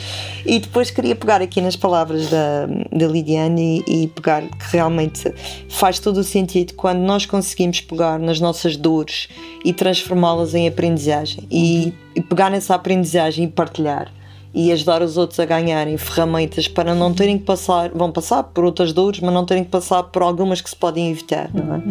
[0.44, 5.33] E depois queria pegar aqui nas palavras da, da Lidiane e, e pegar que realmente
[5.68, 9.29] faz todo o sentido quando nós conseguimos pegar nas nossas dores
[9.64, 14.11] e transformá-las em aprendizagem e, e pegar nessa aprendizagem e partilhar
[14.53, 18.65] e ajudar os outros a ganharem ferramentas para não terem que passar, vão passar por
[18.65, 21.83] outras dores, mas não terem que passar por algumas que se podem evitar, não é?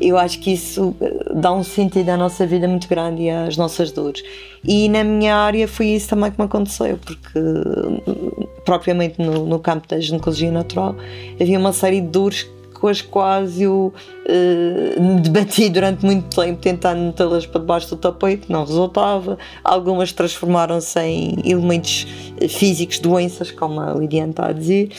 [0.00, 3.56] Eu acho que isso eh, dá um sentido à nossa vida muito grande e às
[3.56, 4.22] nossas dores.
[4.62, 9.58] E na minha área foi isso também que me aconteceu, porque eh, propriamente no, no
[9.58, 10.94] campo da ginecologia natural
[11.40, 12.46] havia uma série de dores
[12.84, 13.94] com as quais eu
[14.26, 19.38] eh, debati durante muito tempo tentando metê-las para debaixo do tapete, não resultava.
[19.64, 22.06] Algumas transformaram-se em elementos
[22.38, 24.90] eh, físicos, doenças, como a Lidiane está a dizer.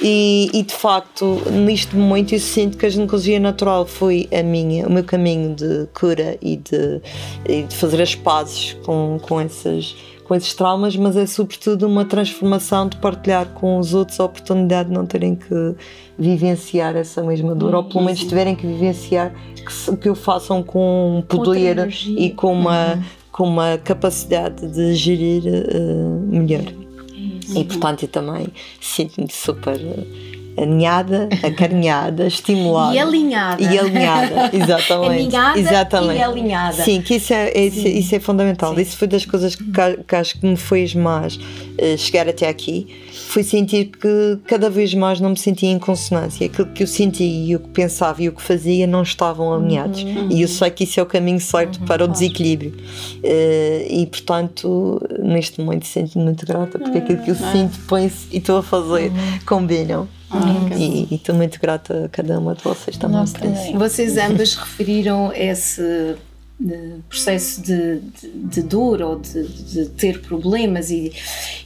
[0.00, 4.86] E, e, de facto, neste momento eu sinto que a ginecologia natural foi a minha,
[4.86, 7.02] o meu caminho de cura e de,
[7.46, 12.04] e de fazer as pazes com, com essas com esses traumas, mas é sobretudo uma
[12.04, 15.74] transformação de partilhar com os outros a oportunidade de não terem que
[16.18, 20.62] vivenciar essa mesma dor, ou pelo menos tiverem que vivenciar que, se- que o façam
[20.62, 22.18] com poder energia.
[22.20, 22.98] e com uma,
[23.30, 25.72] com uma capacidade de gerir eh,
[26.26, 26.64] melhor.
[27.54, 28.46] E portanto eu também
[28.80, 32.94] sinto-me super eh, aninhada, acarinhada, estimulada.
[32.94, 33.62] E alinhada.
[33.62, 35.36] E alinhada, exatamente.
[35.36, 36.18] Aninhada exatamente.
[36.18, 36.82] e alinhada.
[36.84, 38.78] Sim, que isso é, é- isso, isso é fundamental.
[38.78, 39.64] Isso foi das coisas que,
[40.06, 41.38] que acho que me fez mais
[41.78, 42.86] eh, chegar até aqui.
[43.28, 46.46] Foi sentir que cada vez mais não me sentia em consonância.
[46.46, 50.04] Aquilo que eu sentia e o que pensava e o que fazia não estavam alinhados.
[50.30, 52.74] E eu sei que isso é o caminho certo para o desequilíbrio.
[53.22, 58.38] Eh, e portanto, neste momento sinto-me muito grata porque aquilo que eu sinto, penso e
[58.38, 59.10] estou a fazer
[59.46, 60.08] combinam.
[60.76, 63.76] E e estou muito grata a cada uma de vocês também Nós também.
[63.76, 66.16] Vocês ambas referiram esse
[66.70, 71.12] eh, processo de, de, de dor ou de, de ter problemas e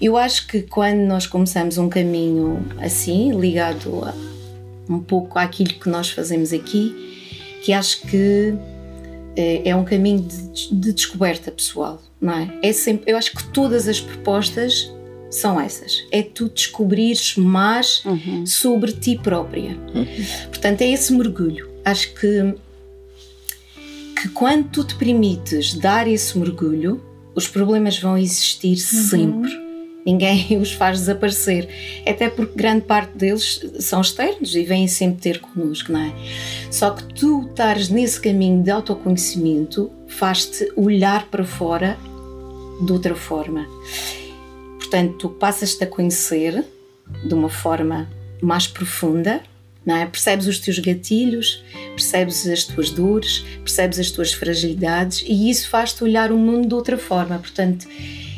[0.01, 4.15] eu acho que quando nós começamos um caminho assim, ligado a,
[4.89, 6.95] um pouco àquilo que nós fazemos aqui,
[7.63, 8.55] que acho que
[9.37, 12.59] eh, é um caminho de, de descoberta pessoal, não é?
[12.63, 14.91] é sempre, eu acho que todas as propostas
[15.31, 16.07] são essas.
[16.11, 18.03] É tu descobrires mais
[18.47, 19.77] sobre ti própria.
[20.49, 21.69] Portanto, é esse mergulho.
[21.85, 22.55] Acho que,
[24.21, 27.03] que quando tu te permites dar esse mergulho,
[27.35, 29.51] os problemas vão existir sempre.
[30.05, 31.69] Ninguém os faz desaparecer.
[32.07, 36.13] Até porque grande parte deles são externos e vêm sempre ter connosco, não é?
[36.71, 41.99] Só que tu estares nesse caminho de autoconhecimento faz-te olhar para fora
[42.85, 43.67] de outra forma.
[44.89, 46.65] Portanto, tu passas-te a conhecer
[47.23, 48.09] de uma forma
[48.41, 49.41] mais profunda,
[49.85, 50.07] não é?
[50.07, 51.63] Percebes os teus gatilhos,
[51.95, 56.75] percebes as tuas dores, percebes as tuas fragilidades e isso faz-te olhar o mundo de
[56.75, 57.39] outra forma.
[57.39, 57.87] Portanto,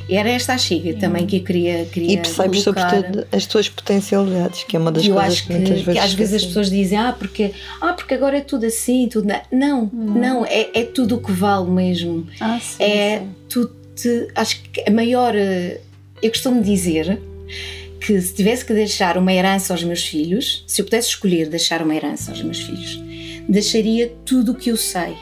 [0.09, 2.91] era esta a chega também que eu queria, queria E percebes colocar.
[2.91, 5.85] sobretudo as tuas potencialidades, que é uma das eu coisas acho que, que, muitas que
[5.85, 9.29] vezes às vezes as pessoas dizem ah porque ah porque agora é tudo assim tudo
[9.29, 9.43] na-".
[9.53, 13.29] não não é, é tudo o que vale mesmo Ah, sim, é sim.
[13.49, 15.81] tu te acho que a maior eh,
[16.23, 17.21] eu costumo dizer
[18.01, 21.83] que se tivesse que deixar uma herança aos meus filhos, se eu pudesse escolher deixar
[21.83, 22.99] uma herança aos meus filhos,
[23.49, 25.15] deixaria tudo o que eu sei.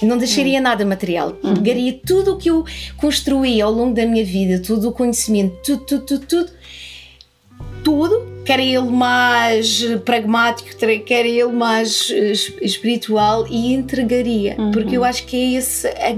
[0.00, 1.32] Não deixaria nada material.
[1.54, 2.64] Pegaria tudo o que eu
[2.96, 6.52] construí ao longo da minha vida, todo o conhecimento, tudo, tudo, tudo, tudo,
[7.84, 10.70] tudo, quer ele mais pragmático,
[11.04, 16.16] quer ele mais eh, espiritual e entregaria, porque eu acho que é esse a-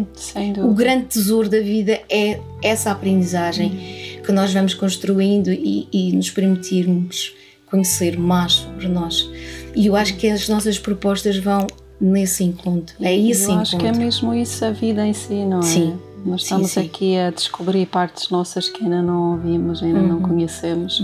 [0.64, 6.30] o grande tesouro da vida é essa aprendizagem que nós vamos construindo e, e nos
[6.30, 7.32] permitirmos
[7.70, 9.28] conhecer mais sobre nós.
[9.74, 11.66] E eu acho que as nossas propostas vão
[12.00, 12.94] nesse encontro.
[13.00, 15.62] É esse Eu acho que é mesmo isso a vida em si, não é?
[15.62, 15.98] Sim.
[16.24, 16.80] Nós Sim, estamos sim.
[16.80, 20.22] aqui a descobrir partes nossas que ainda não ouvimos, ainda não Uhum.
[20.22, 21.00] conhecemos.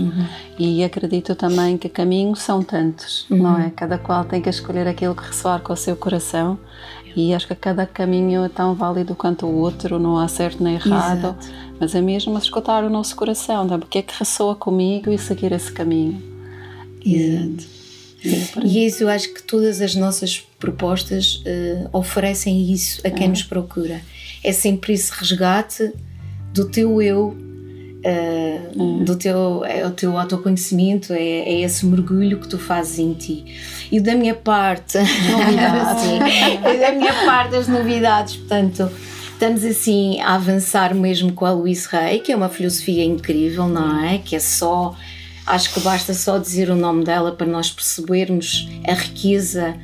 [0.59, 3.37] E acredito também que caminhos são tantos, Uhum.
[3.37, 3.69] não é?
[3.73, 6.59] Cada qual tem que escolher aquilo que ressoar com o seu coração.
[7.15, 10.75] E acho que cada caminho é tão válido quanto o outro, não há certo nem
[10.75, 11.35] errado.
[11.39, 11.47] Exato.
[11.79, 13.77] Mas é mesmo escutar o nosso coração, tá?
[13.77, 16.21] porque é que ressoa comigo e seguir esse caminho.
[17.05, 17.73] Exato.
[18.63, 23.27] E é isso eu acho que todas as nossas propostas eh, oferecem isso a quem
[23.27, 23.99] nos procura.
[24.41, 25.91] É sempre esse resgate
[26.53, 27.35] do teu eu,
[28.03, 28.59] eh,
[29.05, 33.45] do teu, é o teu autoconhecimento, é, é esse mergulho que tu fazes em ti.
[33.91, 38.89] E da minha parte, e da minha parte as novidades, portanto.
[39.33, 44.05] Estamos assim a avançar mesmo com a Luís Rey, que é uma filosofia incrível, não
[44.05, 44.19] é?
[44.19, 44.95] Que é só
[45.45, 49.75] Acho que basta só dizer o nome dela para nós percebermos a riqueza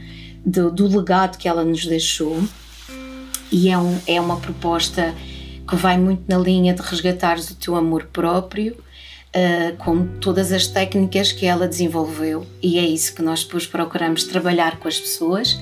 [0.45, 2.41] do, do legado que ela nos deixou.
[3.51, 5.13] E é, um, é uma proposta
[5.69, 10.67] que vai muito na linha de resgatares o teu amor próprio, uh, com todas as
[10.67, 12.45] técnicas que ela desenvolveu.
[12.61, 15.59] E é isso que nós depois procuramos trabalhar com as pessoas.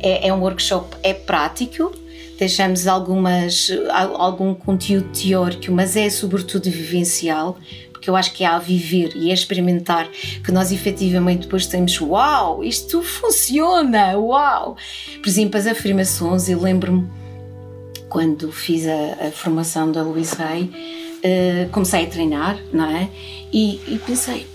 [0.00, 1.92] É, é um workshop, é prático.
[2.38, 3.68] Deixamos algumas,
[4.14, 7.58] algum conteúdo teórico, mas é sobretudo vivencial,
[7.90, 10.08] porque eu acho que é a viver e a experimentar
[10.44, 14.76] que nós efetivamente depois temos uau, isto funciona, uau!
[15.20, 17.08] Por exemplo, as afirmações, eu lembro-me
[18.08, 23.08] quando fiz a, a formação da Luís Rey, uh, comecei a treinar, não é?
[23.52, 24.46] E, e pensei,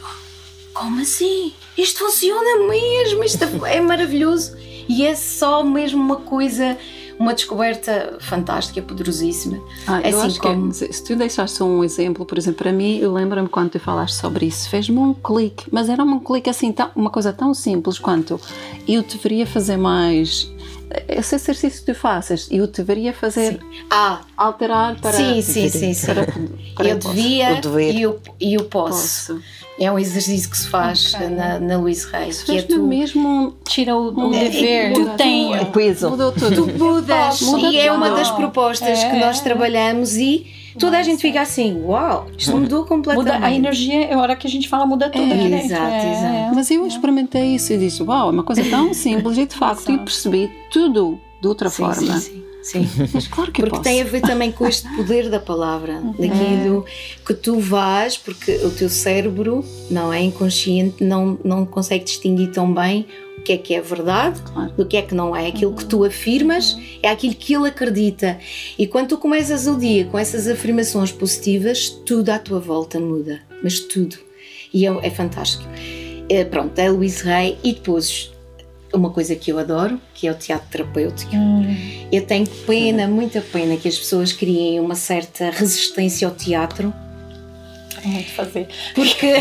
[0.74, 1.54] como assim?
[1.78, 4.56] Isto funciona mesmo, isto é maravilhoso
[4.88, 6.78] e é só mesmo uma coisa
[7.20, 9.62] uma descoberta fantástica, poderosíssima.
[9.88, 10.70] Ah, eu assim acho como...
[10.70, 14.16] que se tu deixaste um exemplo, por exemplo, para mim, eu lembro-me quando tu falaste
[14.16, 18.00] sobre isso, fez-me um clique, mas era um clique assim, tão, uma coisa tão simples
[18.00, 18.40] quanto
[18.88, 20.52] eu deveria fazer mais.
[21.08, 23.60] Esse exercício que tu faças, eu deveria fazer.
[23.90, 25.14] Ah, alterar para.
[25.14, 25.94] Sim, sim, sim.
[25.94, 26.06] sim.
[26.06, 26.28] Para,
[26.76, 29.34] para eu devia e eu, e eu posso.
[29.34, 29.64] posso.
[29.80, 31.30] É um exercício que se faz okay.
[31.30, 32.44] na, na Luís Reis.
[32.44, 34.92] Que é tu mesmo tira o, o dever.
[34.92, 35.62] É, tu tens.
[35.62, 36.10] O peso.
[36.12, 36.68] Mudou tudo.
[36.68, 37.42] Tu mudas.
[37.42, 39.10] Muda e é uma das propostas é.
[39.10, 40.46] que nós trabalhamos e
[40.80, 43.34] toda a gente fica assim, uau, isto mudou completamente.
[43.34, 45.66] Muda a energia, é hora que a gente fala, muda tudo é, aqui dentro.
[45.66, 46.56] Exato, é, exato.
[46.56, 49.92] Mas eu experimentei isso e disse, uau, é uma coisa tão simples e de facto
[49.92, 51.96] eu percebi tudo de outra sim, forma.
[51.96, 52.53] Sim, sim.
[52.64, 52.88] Sim.
[53.14, 53.84] Mas claro que Porque posso.
[53.84, 56.86] tem a ver também com este poder da palavra, daquilo
[57.26, 62.74] que tu vais, porque o teu cérebro, não é inconsciente, não, não consegue distinguir tão
[62.74, 63.06] bem
[63.38, 64.72] o que é que é verdade claro.
[64.72, 65.48] do que é que não é.
[65.48, 68.40] Aquilo que tu afirmas é aquilo que ele acredita.
[68.80, 73.42] E quando tu começas o dia com essas afirmações positivas, tudo à tua volta muda.
[73.62, 74.16] Mas tudo.
[74.74, 75.64] E é, é fantástico.
[76.30, 78.33] É, pronto, é Luís Rey e depois
[78.94, 81.36] uma coisa que eu adoro, que é o teatro terapêutico.
[81.36, 81.76] Hum.
[82.12, 86.94] Eu tenho pena, muita pena, que as pessoas criem uma certa resistência ao teatro.
[88.04, 88.68] É muito fazer.
[88.94, 89.34] Porque,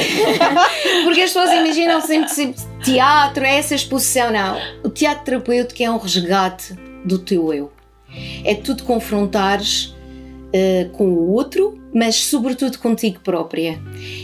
[1.04, 4.30] porque as pessoas imaginam sempre que teatro é essa exposição.
[4.30, 4.58] Não.
[4.84, 7.72] O teatro terapêutico é um resgate do teu eu.
[8.44, 13.80] É tu te confrontares uh, com o outro, mas sobretudo contigo própria.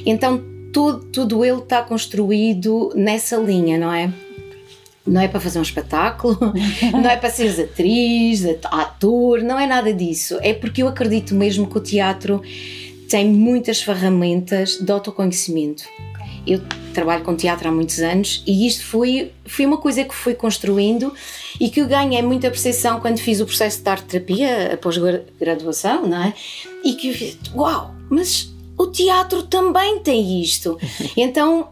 [0.07, 4.13] Então tudo, tudo ele está construído nessa linha, não é?
[5.09, 6.39] Não é para fazer um espetáculo,
[6.93, 10.39] não é para seres atriz, ator, não é nada disso.
[10.43, 12.43] É porque eu acredito mesmo que o teatro
[13.09, 15.85] tem muitas ferramentas de autoconhecimento.
[16.47, 16.61] Eu
[16.95, 21.13] trabalho com teatro há muitos anos e isto foi, foi uma coisa que fui construindo
[21.61, 24.97] e que eu ganhei muita percepção quando fiz o processo de arte terapia após
[25.39, 26.35] graduação, não é?
[26.85, 30.79] E que eu fiz, uau, mas o teatro também tem isto.
[31.17, 31.69] Então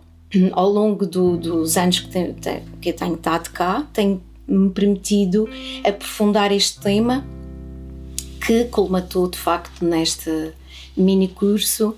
[0.52, 2.34] ao longo do, dos anos que, tenho,
[2.80, 5.48] que eu tenho estado cá, tenho-me permitido
[5.84, 7.24] aprofundar este tema
[8.44, 10.52] que colmatou de facto neste
[10.96, 11.96] mini curso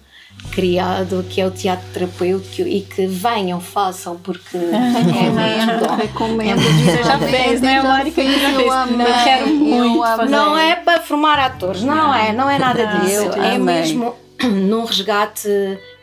[0.52, 6.60] criado que é o teatro terapêutico e que venham, façam porque recomendo, recomendo.
[6.60, 8.22] Você já fez, né, Mónica?
[8.22, 10.30] Eu, eu, amo, eu quero muito fazer.
[10.30, 13.22] Não é para formar atores, não é, não é nada disso.
[13.22, 13.82] Eu é amei.
[13.82, 14.14] mesmo
[14.44, 15.48] num resgate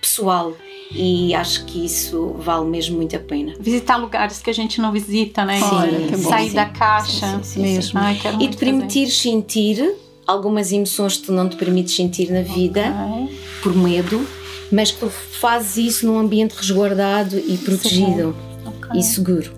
[0.10, 0.54] pessoal
[0.94, 3.54] e acho que isso vale mesmo muito a pena.
[3.60, 5.60] Visitar lugares que a gente não visita, né?
[5.64, 6.30] Olha, bom.
[6.30, 7.28] Sair Sim, da caixa.
[7.28, 8.00] sim, sim, sim, mesmo.
[8.00, 9.96] Ai, quero E te permitir sentir
[10.28, 13.30] algumas emoções que tu não te permites sentir na vida fazer.
[13.64, 14.26] por medo,
[14.72, 18.36] mas que tu fazes isso num ambiente resguardado e protegido
[18.66, 19.00] Ok.
[19.00, 19.52] e seguro.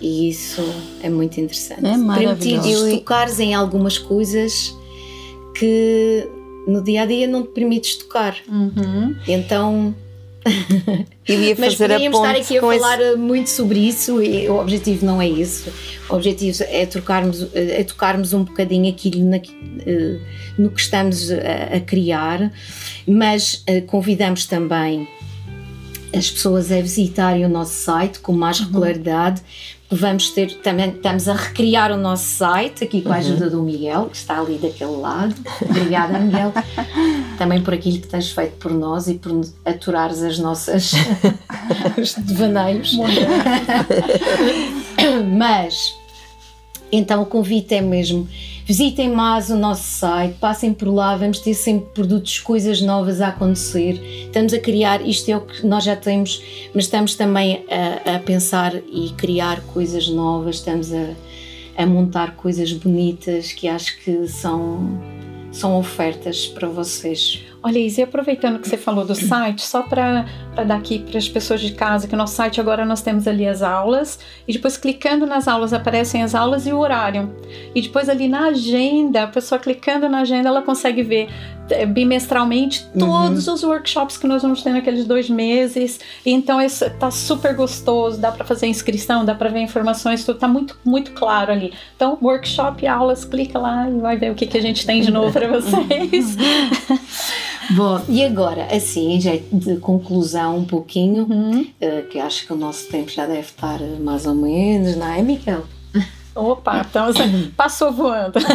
[0.00, 0.62] E isso
[1.02, 1.84] é muito interessante.
[1.86, 2.38] É maravilhoso.
[2.62, 4.74] Permitires tocares em algumas coisas
[5.54, 6.26] que
[6.66, 8.36] no dia a dia não te permites tocar.
[8.48, 9.14] Uhum.
[9.26, 9.94] Então,
[11.28, 14.22] Eu ia mas fazer a podíamos estar aqui a com esse- falar muito sobre isso
[14.22, 15.70] e o objetivo não é isso.
[16.08, 20.18] O objetivo é trocarmos, é tocarmos um bocadinho aquilo na- eh,
[20.58, 22.50] no que estamos a, a criar,
[23.06, 25.06] mas eh, convidamos também
[26.12, 29.40] as pessoas a visitarem o nosso site com mais regularidade.
[29.92, 34.06] Vamos ter também estamos a recriar o nosso site aqui com a ajuda do Miguel,
[34.06, 35.34] que está ali daquele lado.
[35.62, 36.52] Obrigada, Miguel.
[37.36, 40.92] também por aquilo que tens feito por nós e por aturares as nossas
[42.00, 42.96] os devaneios.
[45.36, 45.92] Mas
[46.92, 48.28] então o convite é mesmo
[48.64, 53.28] visitem mais o nosso site, passem por lá, vamos ter sempre produtos, coisas novas a
[53.28, 54.00] acontecer.
[54.26, 56.42] Estamos a criar, isto é o que nós já temos,
[56.74, 61.14] mas estamos também a, a pensar e criar coisas novas, estamos a,
[61.76, 65.00] a montar coisas bonitas que acho que são,
[65.50, 67.49] são ofertas para vocês.
[67.62, 70.24] Olha, Izzy, aproveitando que você falou do site, só para
[70.66, 73.46] dar aqui para as pessoas de casa, que no nosso site agora nós temos ali
[73.46, 77.30] as aulas, e depois clicando nas aulas aparecem as aulas e o horário.
[77.74, 81.28] E depois ali na agenda, a pessoa clicando na agenda, ela consegue ver
[81.86, 86.00] bimestralmente todos os workshops que nós vamos ter naqueles dois meses.
[86.24, 90.48] Então isso tá super gostoso, dá para fazer inscrição, dá para ver informações, tudo tá
[90.48, 91.72] muito muito claro ali.
[91.96, 95.10] Então, workshop, aulas, clica lá e vai ver o que, que a gente tem de
[95.10, 96.36] novo para vocês.
[97.70, 101.66] Bom, e agora, assim, jeito de conclusão um pouquinho, Uhum.
[101.80, 105.22] eh, que acho que o nosso tempo já deve estar mais ou menos, não é,
[105.22, 105.64] Miguel?
[106.34, 107.06] Opa, então
[107.56, 108.38] passou voando.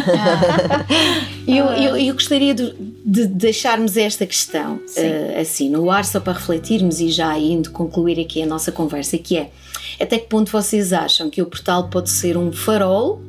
[1.46, 2.74] Eu, eu, eu gostaria de,
[3.08, 8.18] de deixarmos esta questão eh, assim no ar, só para refletirmos e já indo concluir
[8.18, 9.52] aqui a nossa conversa, que é
[10.00, 13.22] até que ponto vocês acham que o portal pode ser um farol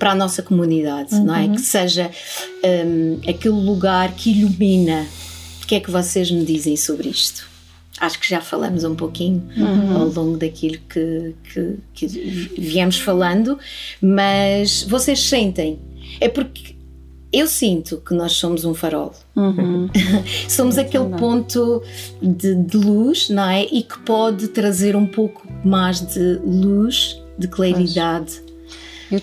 [0.00, 1.46] para a nossa comunidade, não é?
[1.46, 2.10] Que seja
[2.84, 5.06] hum, aquele lugar que ilumina.
[5.62, 7.48] O que é que vocês me dizem sobre isto?
[8.00, 9.48] Acho que já falamos um pouquinho
[9.96, 12.06] ao longo daquilo que, que, que
[12.58, 13.56] viemos falando,
[14.00, 15.78] mas vocês sentem.
[16.20, 16.74] É porque
[17.32, 19.12] eu sinto que nós somos um farol.
[19.34, 19.88] Uhum.
[20.48, 21.82] Somos aquele ponto
[22.20, 23.64] de, de luz, não é?
[23.64, 28.42] E que pode trazer um pouco mais de luz, de claridade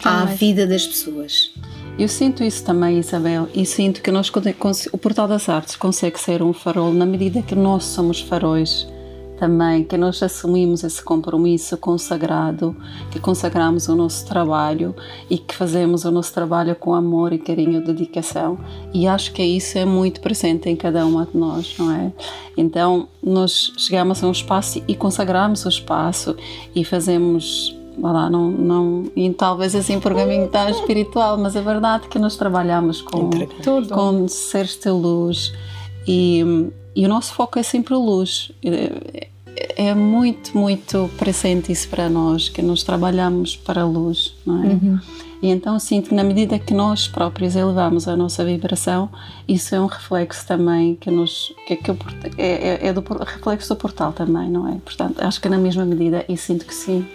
[0.04, 1.52] à vida das pessoas.
[2.00, 4.32] Eu sinto isso também, Isabel, e sinto que nós,
[4.92, 8.88] o Portal das Artes consegue ser um farol na medida que nós somos faróis
[9.40, 12.76] também, que nós assumimos esse compromisso consagrado,
[13.10, 14.94] que consagramos o nosso trabalho
[15.30, 18.60] e que fazemos o nosso trabalho com amor e carinho, dedicação.
[18.94, 22.12] E acho que isso é muito presente em cada uma de nós, não é?
[22.58, 26.36] Então, nós chegamos a um espaço e consagramos o espaço
[26.76, 31.62] e fazemos vá lá, não, não, e talvez assim por caminho tão espiritual, mas é
[31.62, 33.30] verdade que nós trabalhamos com,
[33.90, 35.52] com seres de luz
[36.12, 36.42] e,
[36.96, 38.52] e o nosso foco é sempre a luz.
[38.64, 39.28] É,
[39.76, 44.68] é muito, muito presente isso para nós, que nós trabalhamos para a luz, não é?
[45.42, 49.10] E então sinto que na medida que nós próprios elevamos a nossa vibração,
[49.48, 53.02] isso é um reflexo também que nos que, que o port- é, é, é do
[53.24, 54.78] reflexo do portal também, não é?
[54.84, 57.06] Portanto, acho que na mesma medida e sinto que sim,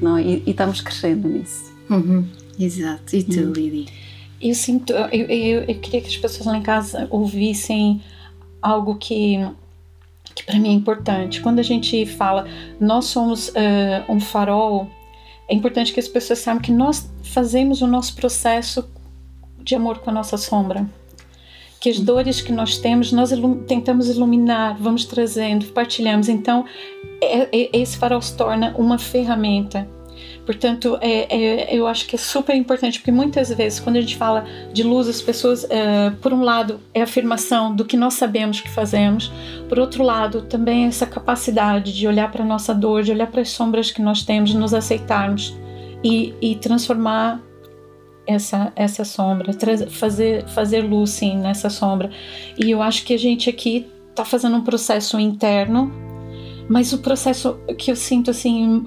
[0.00, 0.22] não é?
[0.22, 1.72] e, e estamos crescendo nisso.
[1.90, 2.24] Uhum.
[2.58, 3.16] Exato.
[3.16, 3.88] E tu, Lili?
[4.40, 8.00] Eu sinto, eu, eu, eu queria que as pessoas lá em casa ouvissem
[8.62, 9.38] algo que,
[10.34, 11.40] que para mim é importante.
[11.40, 12.46] Quando a gente fala,
[12.80, 14.88] nós somos eh, um farol,
[15.48, 18.88] é importante que as pessoas saibam que nós fazemos o nosso processo
[19.62, 20.86] de amor com a nossa sombra.
[21.80, 26.28] Que as dores que nós temos, nós ilu- tentamos iluminar, vamos trazendo, partilhamos.
[26.28, 26.64] Então,
[27.22, 29.88] é- é- esse farol se torna uma ferramenta
[30.48, 34.16] Portanto, é, é- eu acho que é super importante, porque muitas vezes, quando a gente
[34.16, 38.14] fala de luz, as pessoas, é, por um lado, é a afirmação do que nós
[38.14, 39.30] sabemos que fazemos,
[39.68, 43.42] por outro lado, também essa capacidade de olhar para a nossa dor, de olhar para
[43.42, 45.54] as sombras que nós temos, nos aceitarmos
[46.02, 47.42] e, e transformar
[48.26, 49.52] essa, essa sombra,
[49.90, 52.08] fazer, fazer luz, sim, nessa sombra.
[52.56, 55.92] E eu acho que a gente aqui está fazendo um processo interno,
[56.70, 58.86] mas o processo que eu sinto, assim,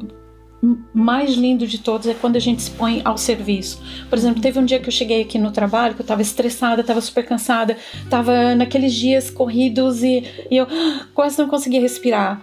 [0.93, 3.81] mais lindo de todos é quando a gente se põe ao serviço.
[4.09, 6.81] Por exemplo, teve um dia que eu cheguei aqui no trabalho, que eu estava estressada,
[6.81, 10.67] estava super cansada, estava naqueles dias corridos e, e eu
[11.13, 12.41] quase não conseguia respirar.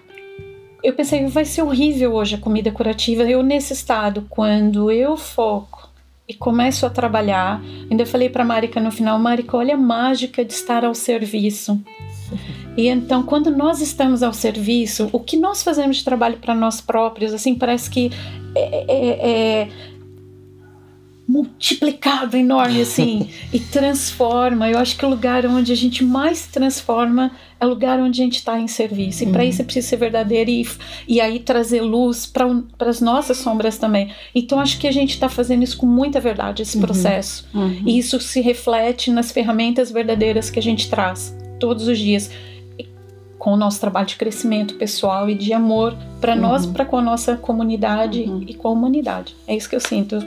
[0.82, 3.22] Eu pensei, vai ser horrível hoje a comida curativa.
[3.22, 5.88] Eu, nesse estado, quando eu foco
[6.28, 7.60] e começo a trabalhar,
[7.90, 11.80] ainda falei para Marika no final: Marika, olha a mágica de estar ao serviço.
[12.78, 16.80] E então, quando nós estamos ao serviço, o que nós fazemos de trabalho para nós
[16.80, 18.12] próprios, assim, parece que
[18.54, 19.68] é, é, é
[21.26, 24.70] multiplicado, enorme, assim, e transforma.
[24.70, 28.24] Eu acho que o lugar onde a gente mais transforma é o lugar onde a
[28.24, 29.24] gente está em serviço.
[29.24, 29.48] E para uhum.
[29.48, 30.68] isso é preciso ser verdadeiro e,
[31.08, 32.46] e aí trazer luz para
[32.88, 34.14] as nossas sombras também.
[34.32, 36.84] Então acho que a gente está fazendo isso com muita verdade, esse uhum.
[36.84, 37.44] processo.
[37.52, 37.82] Uhum.
[37.84, 42.30] E isso se reflete nas ferramentas verdadeiras que a gente traz todos os dias
[43.39, 46.41] com o nosso trabalho de crescimento pessoal e de amor para uhum.
[46.41, 48.45] nós, para com a nossa comunidade uhum.
[48.47, 49.36] e com a humanidade.
[49.47, 50.18] É isso que eu sinto.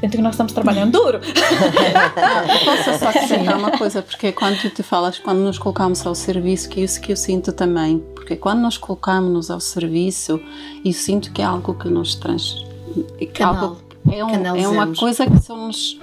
[0.00, 1.20] Sinto que nós estamos trabalhando duro.
[2.64, 6.68] posso só acrescentar uma coisa, porque quando tu te falas, quando nos colocamos ao serviço,
[6.68, 10.40] que é isso que eu sinto também, porque quando nós colocamos-nos ao serviço,
[10.84, 12.64] eu sinto que é algo que nos trans...
[13.34, 13.76] Canal.
[14.10, 15.98] é, um, é uma coisa que só nos,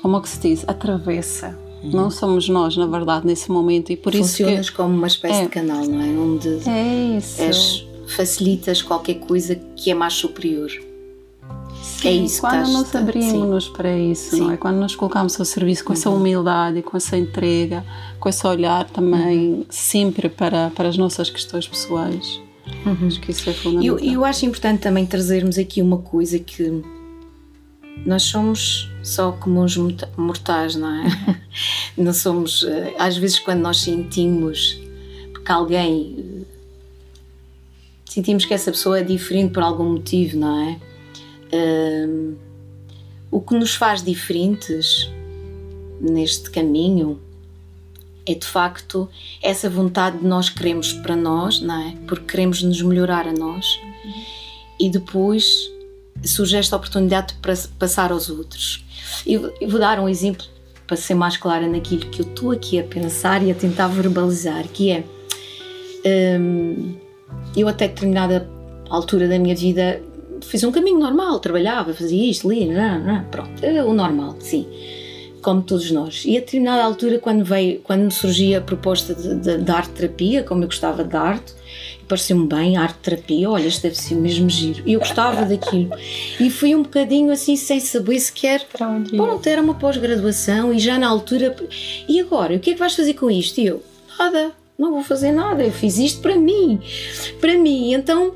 [0.00, 3.90] como é que se diz, atravessa não somos nós, na verdade, nesse momento.
[3.92, 5.42] E por Funcionas isso que como uma espécie é.
[5.44, 6.08] de canal, não é?
[6.08, 7.42] Onde é isso.
[7.42, 10.70] És, facilitas qualquer coisa que é mais superior.
[11.82, 14.40] Sim, é isso quando nós abrimos-nos para isso, sim.
[14.40, 14.56] não é?
[14.56, 15.98] Quando nos colocamos ao serviço com uhum.
[15.98, 17.84] essa humildade, com essa entrega,
[18.18, 19.66] com esse olhar também uhum.
[19.68, 22.40] sempre para, para as nossas questões pessoais.
[22.86, 23.06] Uhum.
[23.06, 23.98] Acho que isso é fundamental.
[23.98, 26.82] Eu, eu acho importante também trazermos aqui uma coisa que
[28.06, 29.76] nós somos só comuns
[30.16, 31.40] mortais, não é?
[31.96, 32.62] Não somos.
[32.64, 34.80] Eh, às vezes, quando nós sentimos
[35.44, 36.16] que alguém.
[36.18, 36.54] Eh,
[38.06, 40.80] sentimos que essa pessoa é diferente por algum motivo, não é?
[41.52, 42.36] Um,
[43.30, 45.10] o que nos faz diferentes
[46.00, 47.20] neste caminho
[48.26, 49.08] é de facto
[49.42, 51.96] essa vontade de nós queremos para nós, não é?
[52.06, 53.66] Porque queremos nos melhorar a nós
[54.78, 55.70] e depois
[56.24, 58.84] surge esta oportunidade para passar aos outros.
[59.26, 60.46] Eu vou dar um exemplo
[60.86, 64.64] para ser mais clara naquilo que eu estou aqui a pensar e a tentar verbalizar,
[64.68, 65.04] que é
[66.38, 66.94] hum,
[67.56, 68.48] eu até determinada
[68.88, 70.02] altura da minha vida
[70.42, 74.66] fiz um caminho normal, trabalhava, fazia isto, não, pronto, é o normal, sim,
[75.40, 76.24] como todos nós.
[76.26, 79.90] E a determinada altura, quando veio, quando me surgia a proposta de, de, de arte
[79.90, 81.54] terapia, como eu gostava de arte,
[82.04, 84.82] pareceu-me bem, arte terapia, olha, isto deve ser mesmo giro.
[84.86, 85.90] E eu gostava daquilo.
[86.40, 88.66] E fui um bocadinho assim, sem saber sequer.
[88.72, 91.54] Para onde Pronto, era uma pós-graduação e já na altura.
[92.08, 93.60] E agora, o que é que vais fazer com isto?
[93.60, 93.82] E eu,
[94.18, 96.80] nada, não vou fazer nada, eu fiz isto para mim.
[97.40, 97.92] Para mim.
[97.92, 98.34] Então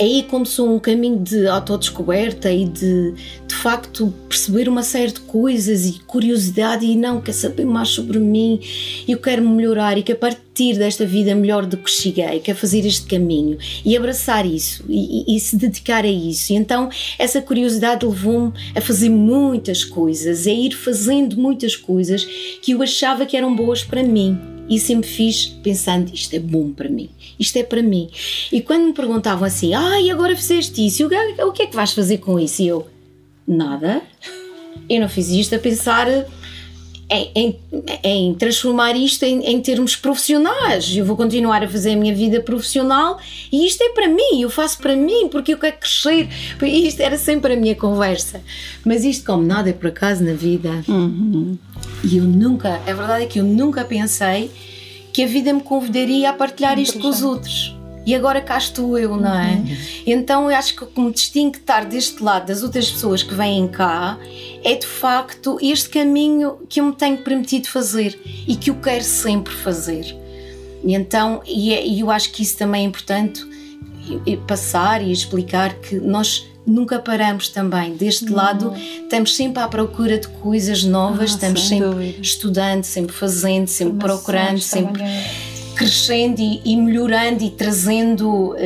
[0.00, 3.14] aí começou um caminho de autodescoberta e de
[3.46, 8.18] de facto perceber uma série de coisas e curiosidade e não quer saber mais sobre
[8.18, 8.60] mim
[9.08, 12.86] eu quero melhorar e que a partir desta vida melhor do que cheguei quer fazer
[12.86, 16.52] este caminho e abraçar isso e, e, e se dedicar a isso.
[16.52, 16.88] E então
[17.18, 22.24] essa curiosidade levou-me a fazer muitas coisas a ir fazendo muitas coisas
[22.62, 26.72] que eu achava que eram boas para mim e sempre fiz pensando isto é bom
[26.72, 28.10] para mim, isto é para mim.
[28.52, 31.92] E quando me perguntavam assim, ah, e agora fizeste isso, o que é que vais
[31.92, 32.62] fazer com isso?
[32.62, 32.86] E eu,
[33.46, 34.02] nada.
[34.88, 36.06] Eu não fiz isto a pensar
[37.10, 37.58] em, em,
[38.02, 40.94] em transformar isto em, em, termos profissionais.
[40.94, 43.18] Eu vou continuar a fazer a minha vida profissional
[43.50, 46.28] e isto é para mim, eu faço para mim porque eu quero crescer.
[46.62, 48.42] Isto era sempre a minha conversa.
[48.84, 51.56] Mas isto, como nada é por acaso na vida, uhum.
[52.04, 54.50] e eu nunca, a verdade é que eu nunca pensei
[55.12, 58.98] que a vida me convidaria a partilhar isto com os outros e agora cá estou
[58.98, 59.52] eu, não é?
[59.52, 59.76] Uhum.
[60.06, 63.34] Então eu acho que o que me distingue estar deste lado das outras pessoas que
[63.34, 64.18] vêm cá
[64.64, 69.04] é de facto este caminho que eu me tenho permitido fazer e que eu quero
[69.04, 70.16] sempre fazer.
[70.84, 73.46] E então, e, é, eu acho que isso também é importante
[74.46, 77.94] passar e explicar que nós nunca paramos também.
[77.94, 78.34] Deste não.
[78.34, 82.20] lado, estamos sempre à procura de coisas novas, ah, estamos sempre dúvida.
[82.20, 85.02] estudando, sempre fazendo, sempre procurando, sempre
[85.78, 88.56] crescendo e, e melhorando e trazendo uh,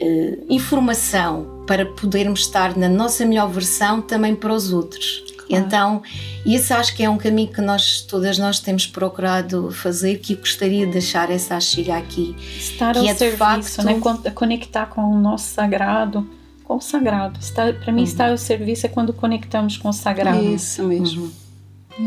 [0.00, 5.24] uh, informação para podermos estar na nossa melhor versão também para os outros.
[5.48, 5.64] Claro.
[5.66, 6.02] Então,
[6.46, 10.36] esse acho que é um caminho que nós, todas nós temos procurado fazer, que eu
[10.38, 12.36] gostaria de deixar essa chega aqui.
[12.56, 14.30] Estar ao é serviço, facto, né?
[14.32, 16.30] conectar com o nosso sagrado,
[16.62, 17.40] com o sagrado.
[17.52, 18.04] Para mim, uhum.
[18.04, 20.40] estar ao serviço é quando conectamos com o sagrado.
[20.40, 21.24] Isso mesmo.
[21.24, 21.49] Uhum.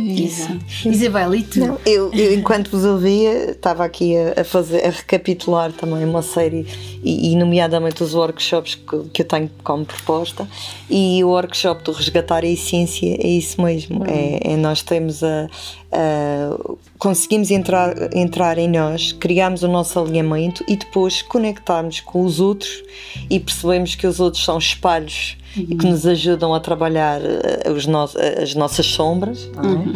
[0.02, 0.60] Exato.
[0.86, 1.60] Isabel, e tu?
[1.60, 6.22] Não, eu, eu, enquanto vos ouvia, estava aqui a, a, fazer, a recapitular também uma
[6.22, 6.66] série,
[7.04, 10.48] e, e nomeadamente os workshops que, que, eu tenho como proposta.
[10.90, 14.00] E o workshop do Resgatar a Essência é isso mesmo.
[14.00, 14.06] Uhum.
[14.08, 15.48] É, é, nós temos a.
[15.92, 16.58] a
[16.98, 22.82] conseguimos entrar, entrar em nós, criamos o nosso alinhamento e depois conectarmos com os outros
[23.30, 25.68] e percebemos que os outros são espelhos uhum.
[25.70, 29.66] e que nos ajudam a trabalhar eh, os no as nossas sombras é?
[29.66, 29.94] uhum.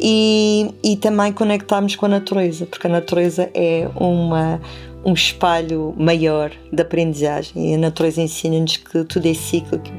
[0.00, 4.60] e, e também conectarmos com a natureza, porque a natureza é uma
[5.04, 9.90] um espelho maior de aprendizagem e a natureza ensina-nos que tudo é cíclico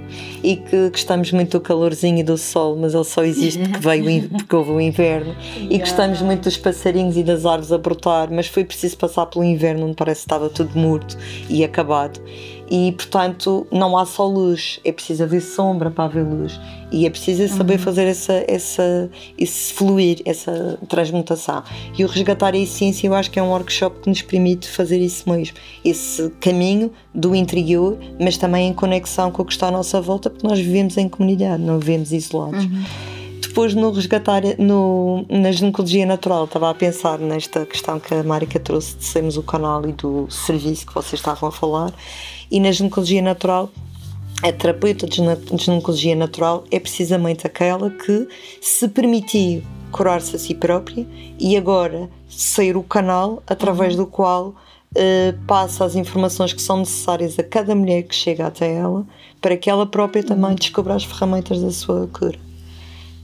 [0.41, 4.29] e que gostamos muito do calorzinho e do sol, mas ele só existe porque, veio,
[4.29, 5.75] porque houve o inverno yeah.
[5.75, 9.43] e gostamos muito dos passarinhos e das árvores a brotar, mas foi preciso passar pelo
[9.43, 11.17] inverno onde parece que estava tudo morto
[11.49, 12.21] e acabado
[12.69, 16.59] e portanto não há só luz, é preciso haver sombra para haver luz
[16.91, 17.79] e é preciso saber uhum.
[17.79, 21.63] fazer essa, essa, esse fluir, essa transmutação.
[21.97, 24.99] E o resgatar a essência eu acho que é um workshop que nos permite fazer
[24.99, 29.71] isso mesmo, esse caminho do interior, mas também em conexão com o que está à
[29.71, 32.63] nossa volta, porque nós vivemos em comunidade, não vivemos isolados.
[32.63, 32.83] Uhum
[33.53, 38.59] depois no resgatar no, na ginecologia natural estava a pensar nesta questão que a Márica
[38.59, 41.93] trouxe de sermos o canal e do serviço que vocês estavam a falar
[42.53, 43.71] e na ginecologia natural,
[44.43, 45.15] a terapeuta de
[45.57, 48.27] ginecologia natural é precisamente aquela que
[48.61, 51.07] se permitiu curar-se a si própria
[51.39, 54.03] e agora ser o canal através uhum.
[54.03, 58.71] do qual uh, passa as informações que são necessárias a cada mulher que chega até
[58.71, 59.03] ela
[59.41, 60.55] para que ela própria também uhum.
[60.55, 62.37] descubra as ferramentas da sua cura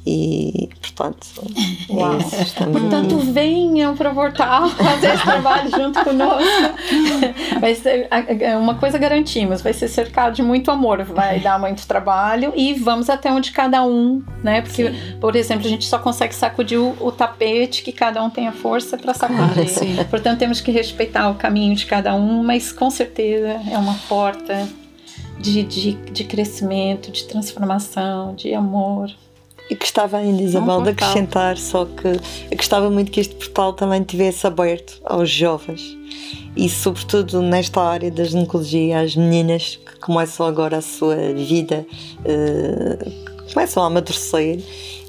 [0.09, 1.27] e portanto
[1.89, 2.17] Uau.
[2.17, 3.31] É portanto aqui.
[3.31, 6.49] venham para portal fazer esse trabalho junto conosco
[7.61, 8.09] vai ser
[8.59, 13.09] uma coisa garantimos vai ser cercado de muito amor vai dar muito trabalho e vamos
[13.09, 15.17] até onde cada um né porque sim.
[15.19, 18.51] por exemplo a gente só consegue sacudir o, o tapete que cada um tem a
[18.51, 22.89] força para sacudir claro, portanto temos que respeitar o caminho de cada um mas com
[22.89, 24.67] certeza é uma porta
[25.39, 29.09] de, de, de crescimento de transformação de amor
[29.69, 33.73] e gostava ainda, Isabel, um de acrescentar só que eu gostava muito que este portal
[33.73, 35.97] também tivesse aberto aos jovens.
[36.55, 41.85] E, sobretudo, nesta área da ginecologia, às meninas que começam agora a sua vida,
[42.19, 44.59] uh, começam a amadurecer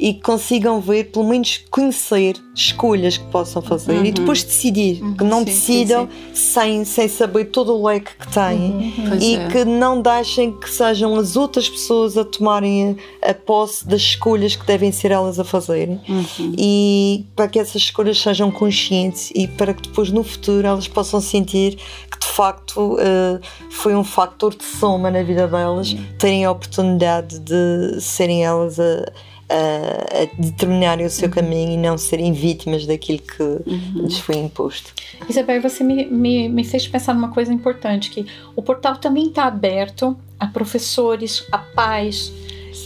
[0.00, 4.04] e consigam ver, pelo menos conhecer escolhas que possam fazer uhum.
[4.06, 5.14] e depois decidir, uhum.
[5.14, 6.50] que não sim, decidam sim, sim.
[6.50, 9.18] Sem, sem saber todo o leque que têm uhum.
[9.20, 9.48] e é.
[9.48, 14.56] que não deixem que sejam as outras pessoas a tomarem a, a posse das escolhas
[14.56, 16.54] que devem ser elas a fazerem uhum.
[16.56, 21.20] e para que essas escolhas sejam conscientes e para que depois no futuro elas possam
[21.20, 21.76] sentir
[22.10, 26.06] que facto uh, foi um fator de soma na vida delas uhum.
[26.18, 29.12] terem a oportunidade de serem elas a
[29.50, 31.34] a, a determinarem o seu uhum.
[31.34, 34.02] caminho e não serem vítimas daquilo que uhum.
[34.02, 34.94] lhes foi imposto.
[35.28, 38.24] Isabel, você me, me, me fez pensar numa coisa importante, que
[38.54, 42.32] o portal também está aberto a professores, a pais,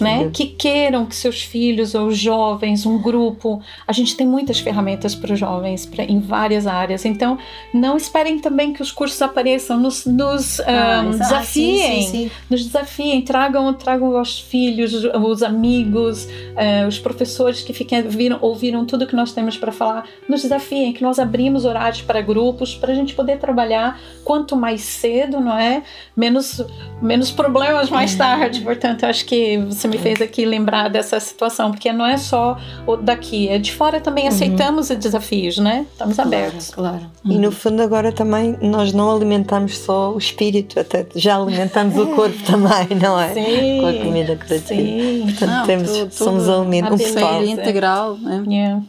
[0.01, 0.31] né?
[0.33, 3.63] Que queiram que seus filhos ou jovens, um grupo.
[3.87, 7.05] A gente tem muitas ferramentas para os jovens pra, em várias áreas.
[7.05, 7.39] Então,
[7.73, 12.11] não esperem também que os cursos apareçam, nos, nos ah, um, desafiem, ah, sim, sim,
[12.11, 12.31] sim.
[12.51, 18.85] nos desafiem, tragam, tragam os filhos, os amigos, uh, os professores que fiquem, viram, ouviram
[18.85, 22.93] tudo que nós temos para falar, nos desafiem, que nós abrimos horários para grupos para
[22.93, 25.83] a gente poder trabalhar quanto mais cedo, não é?
[26.17, 26.65] Menos,
[27.01, 28.19] menos problemas mais é.
[28.19, 28.61] tarde.
[28.61, 32.97] Portanto, acho que você me fez aqui lembrar dessa situação, porque não é só o
[32.97, 34.31] daqui, é de fora também uhum.
[34.31, 35.87] aceitamos os desafios, né?
[35.93, 36.71] Estamos abertos.
[36.71, 37.07] Claro.
[37.25, 37.33] Uhum.
[37.33, 42.07] E no fundo agora também nós não alimentamos só o espírito, até já alimentamos o
[42.09, 43.35] corpo também, não é?
[43.35, 43.81] Sim.
[43.81, 44.61] Com a comida curativa.
[44.67, 45.23] Sim.
[45.25, 47.43] Portanto, não, temos, tudo, somos alimento um pessoal.
[47.45, 48.45] integral, né?
[48.47, 48.83] Yeah.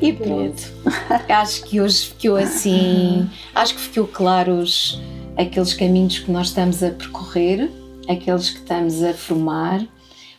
[0.00, 0.62] E pronto.
[1.28, 3.28] acho que hoje ficou assim.
[3.54, 5.00] Acho que ficou claros
[5.36, 7.70] aqueles caminhos que nós estamos a percorrer,
[8.08, 9.86] aqueles que estamos a formar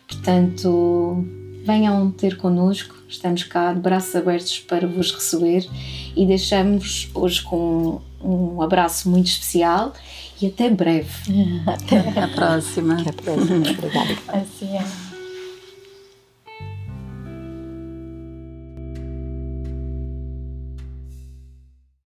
[0.08, 1.26] Portanto,
[1.66, 5.68] venham ter connosco, estamos cá de braços abertos para vos receber
[6.16, 9.94] e deixamos hoje com um abraço muito especial
[10.42, 11.12] e até breve.
[11.68, 13.00] Até a próxima.
[13.00, 13.58] Até a próxima.
[13.58, 14.18] Obrigada.
[14.30, 15.07] Assim é.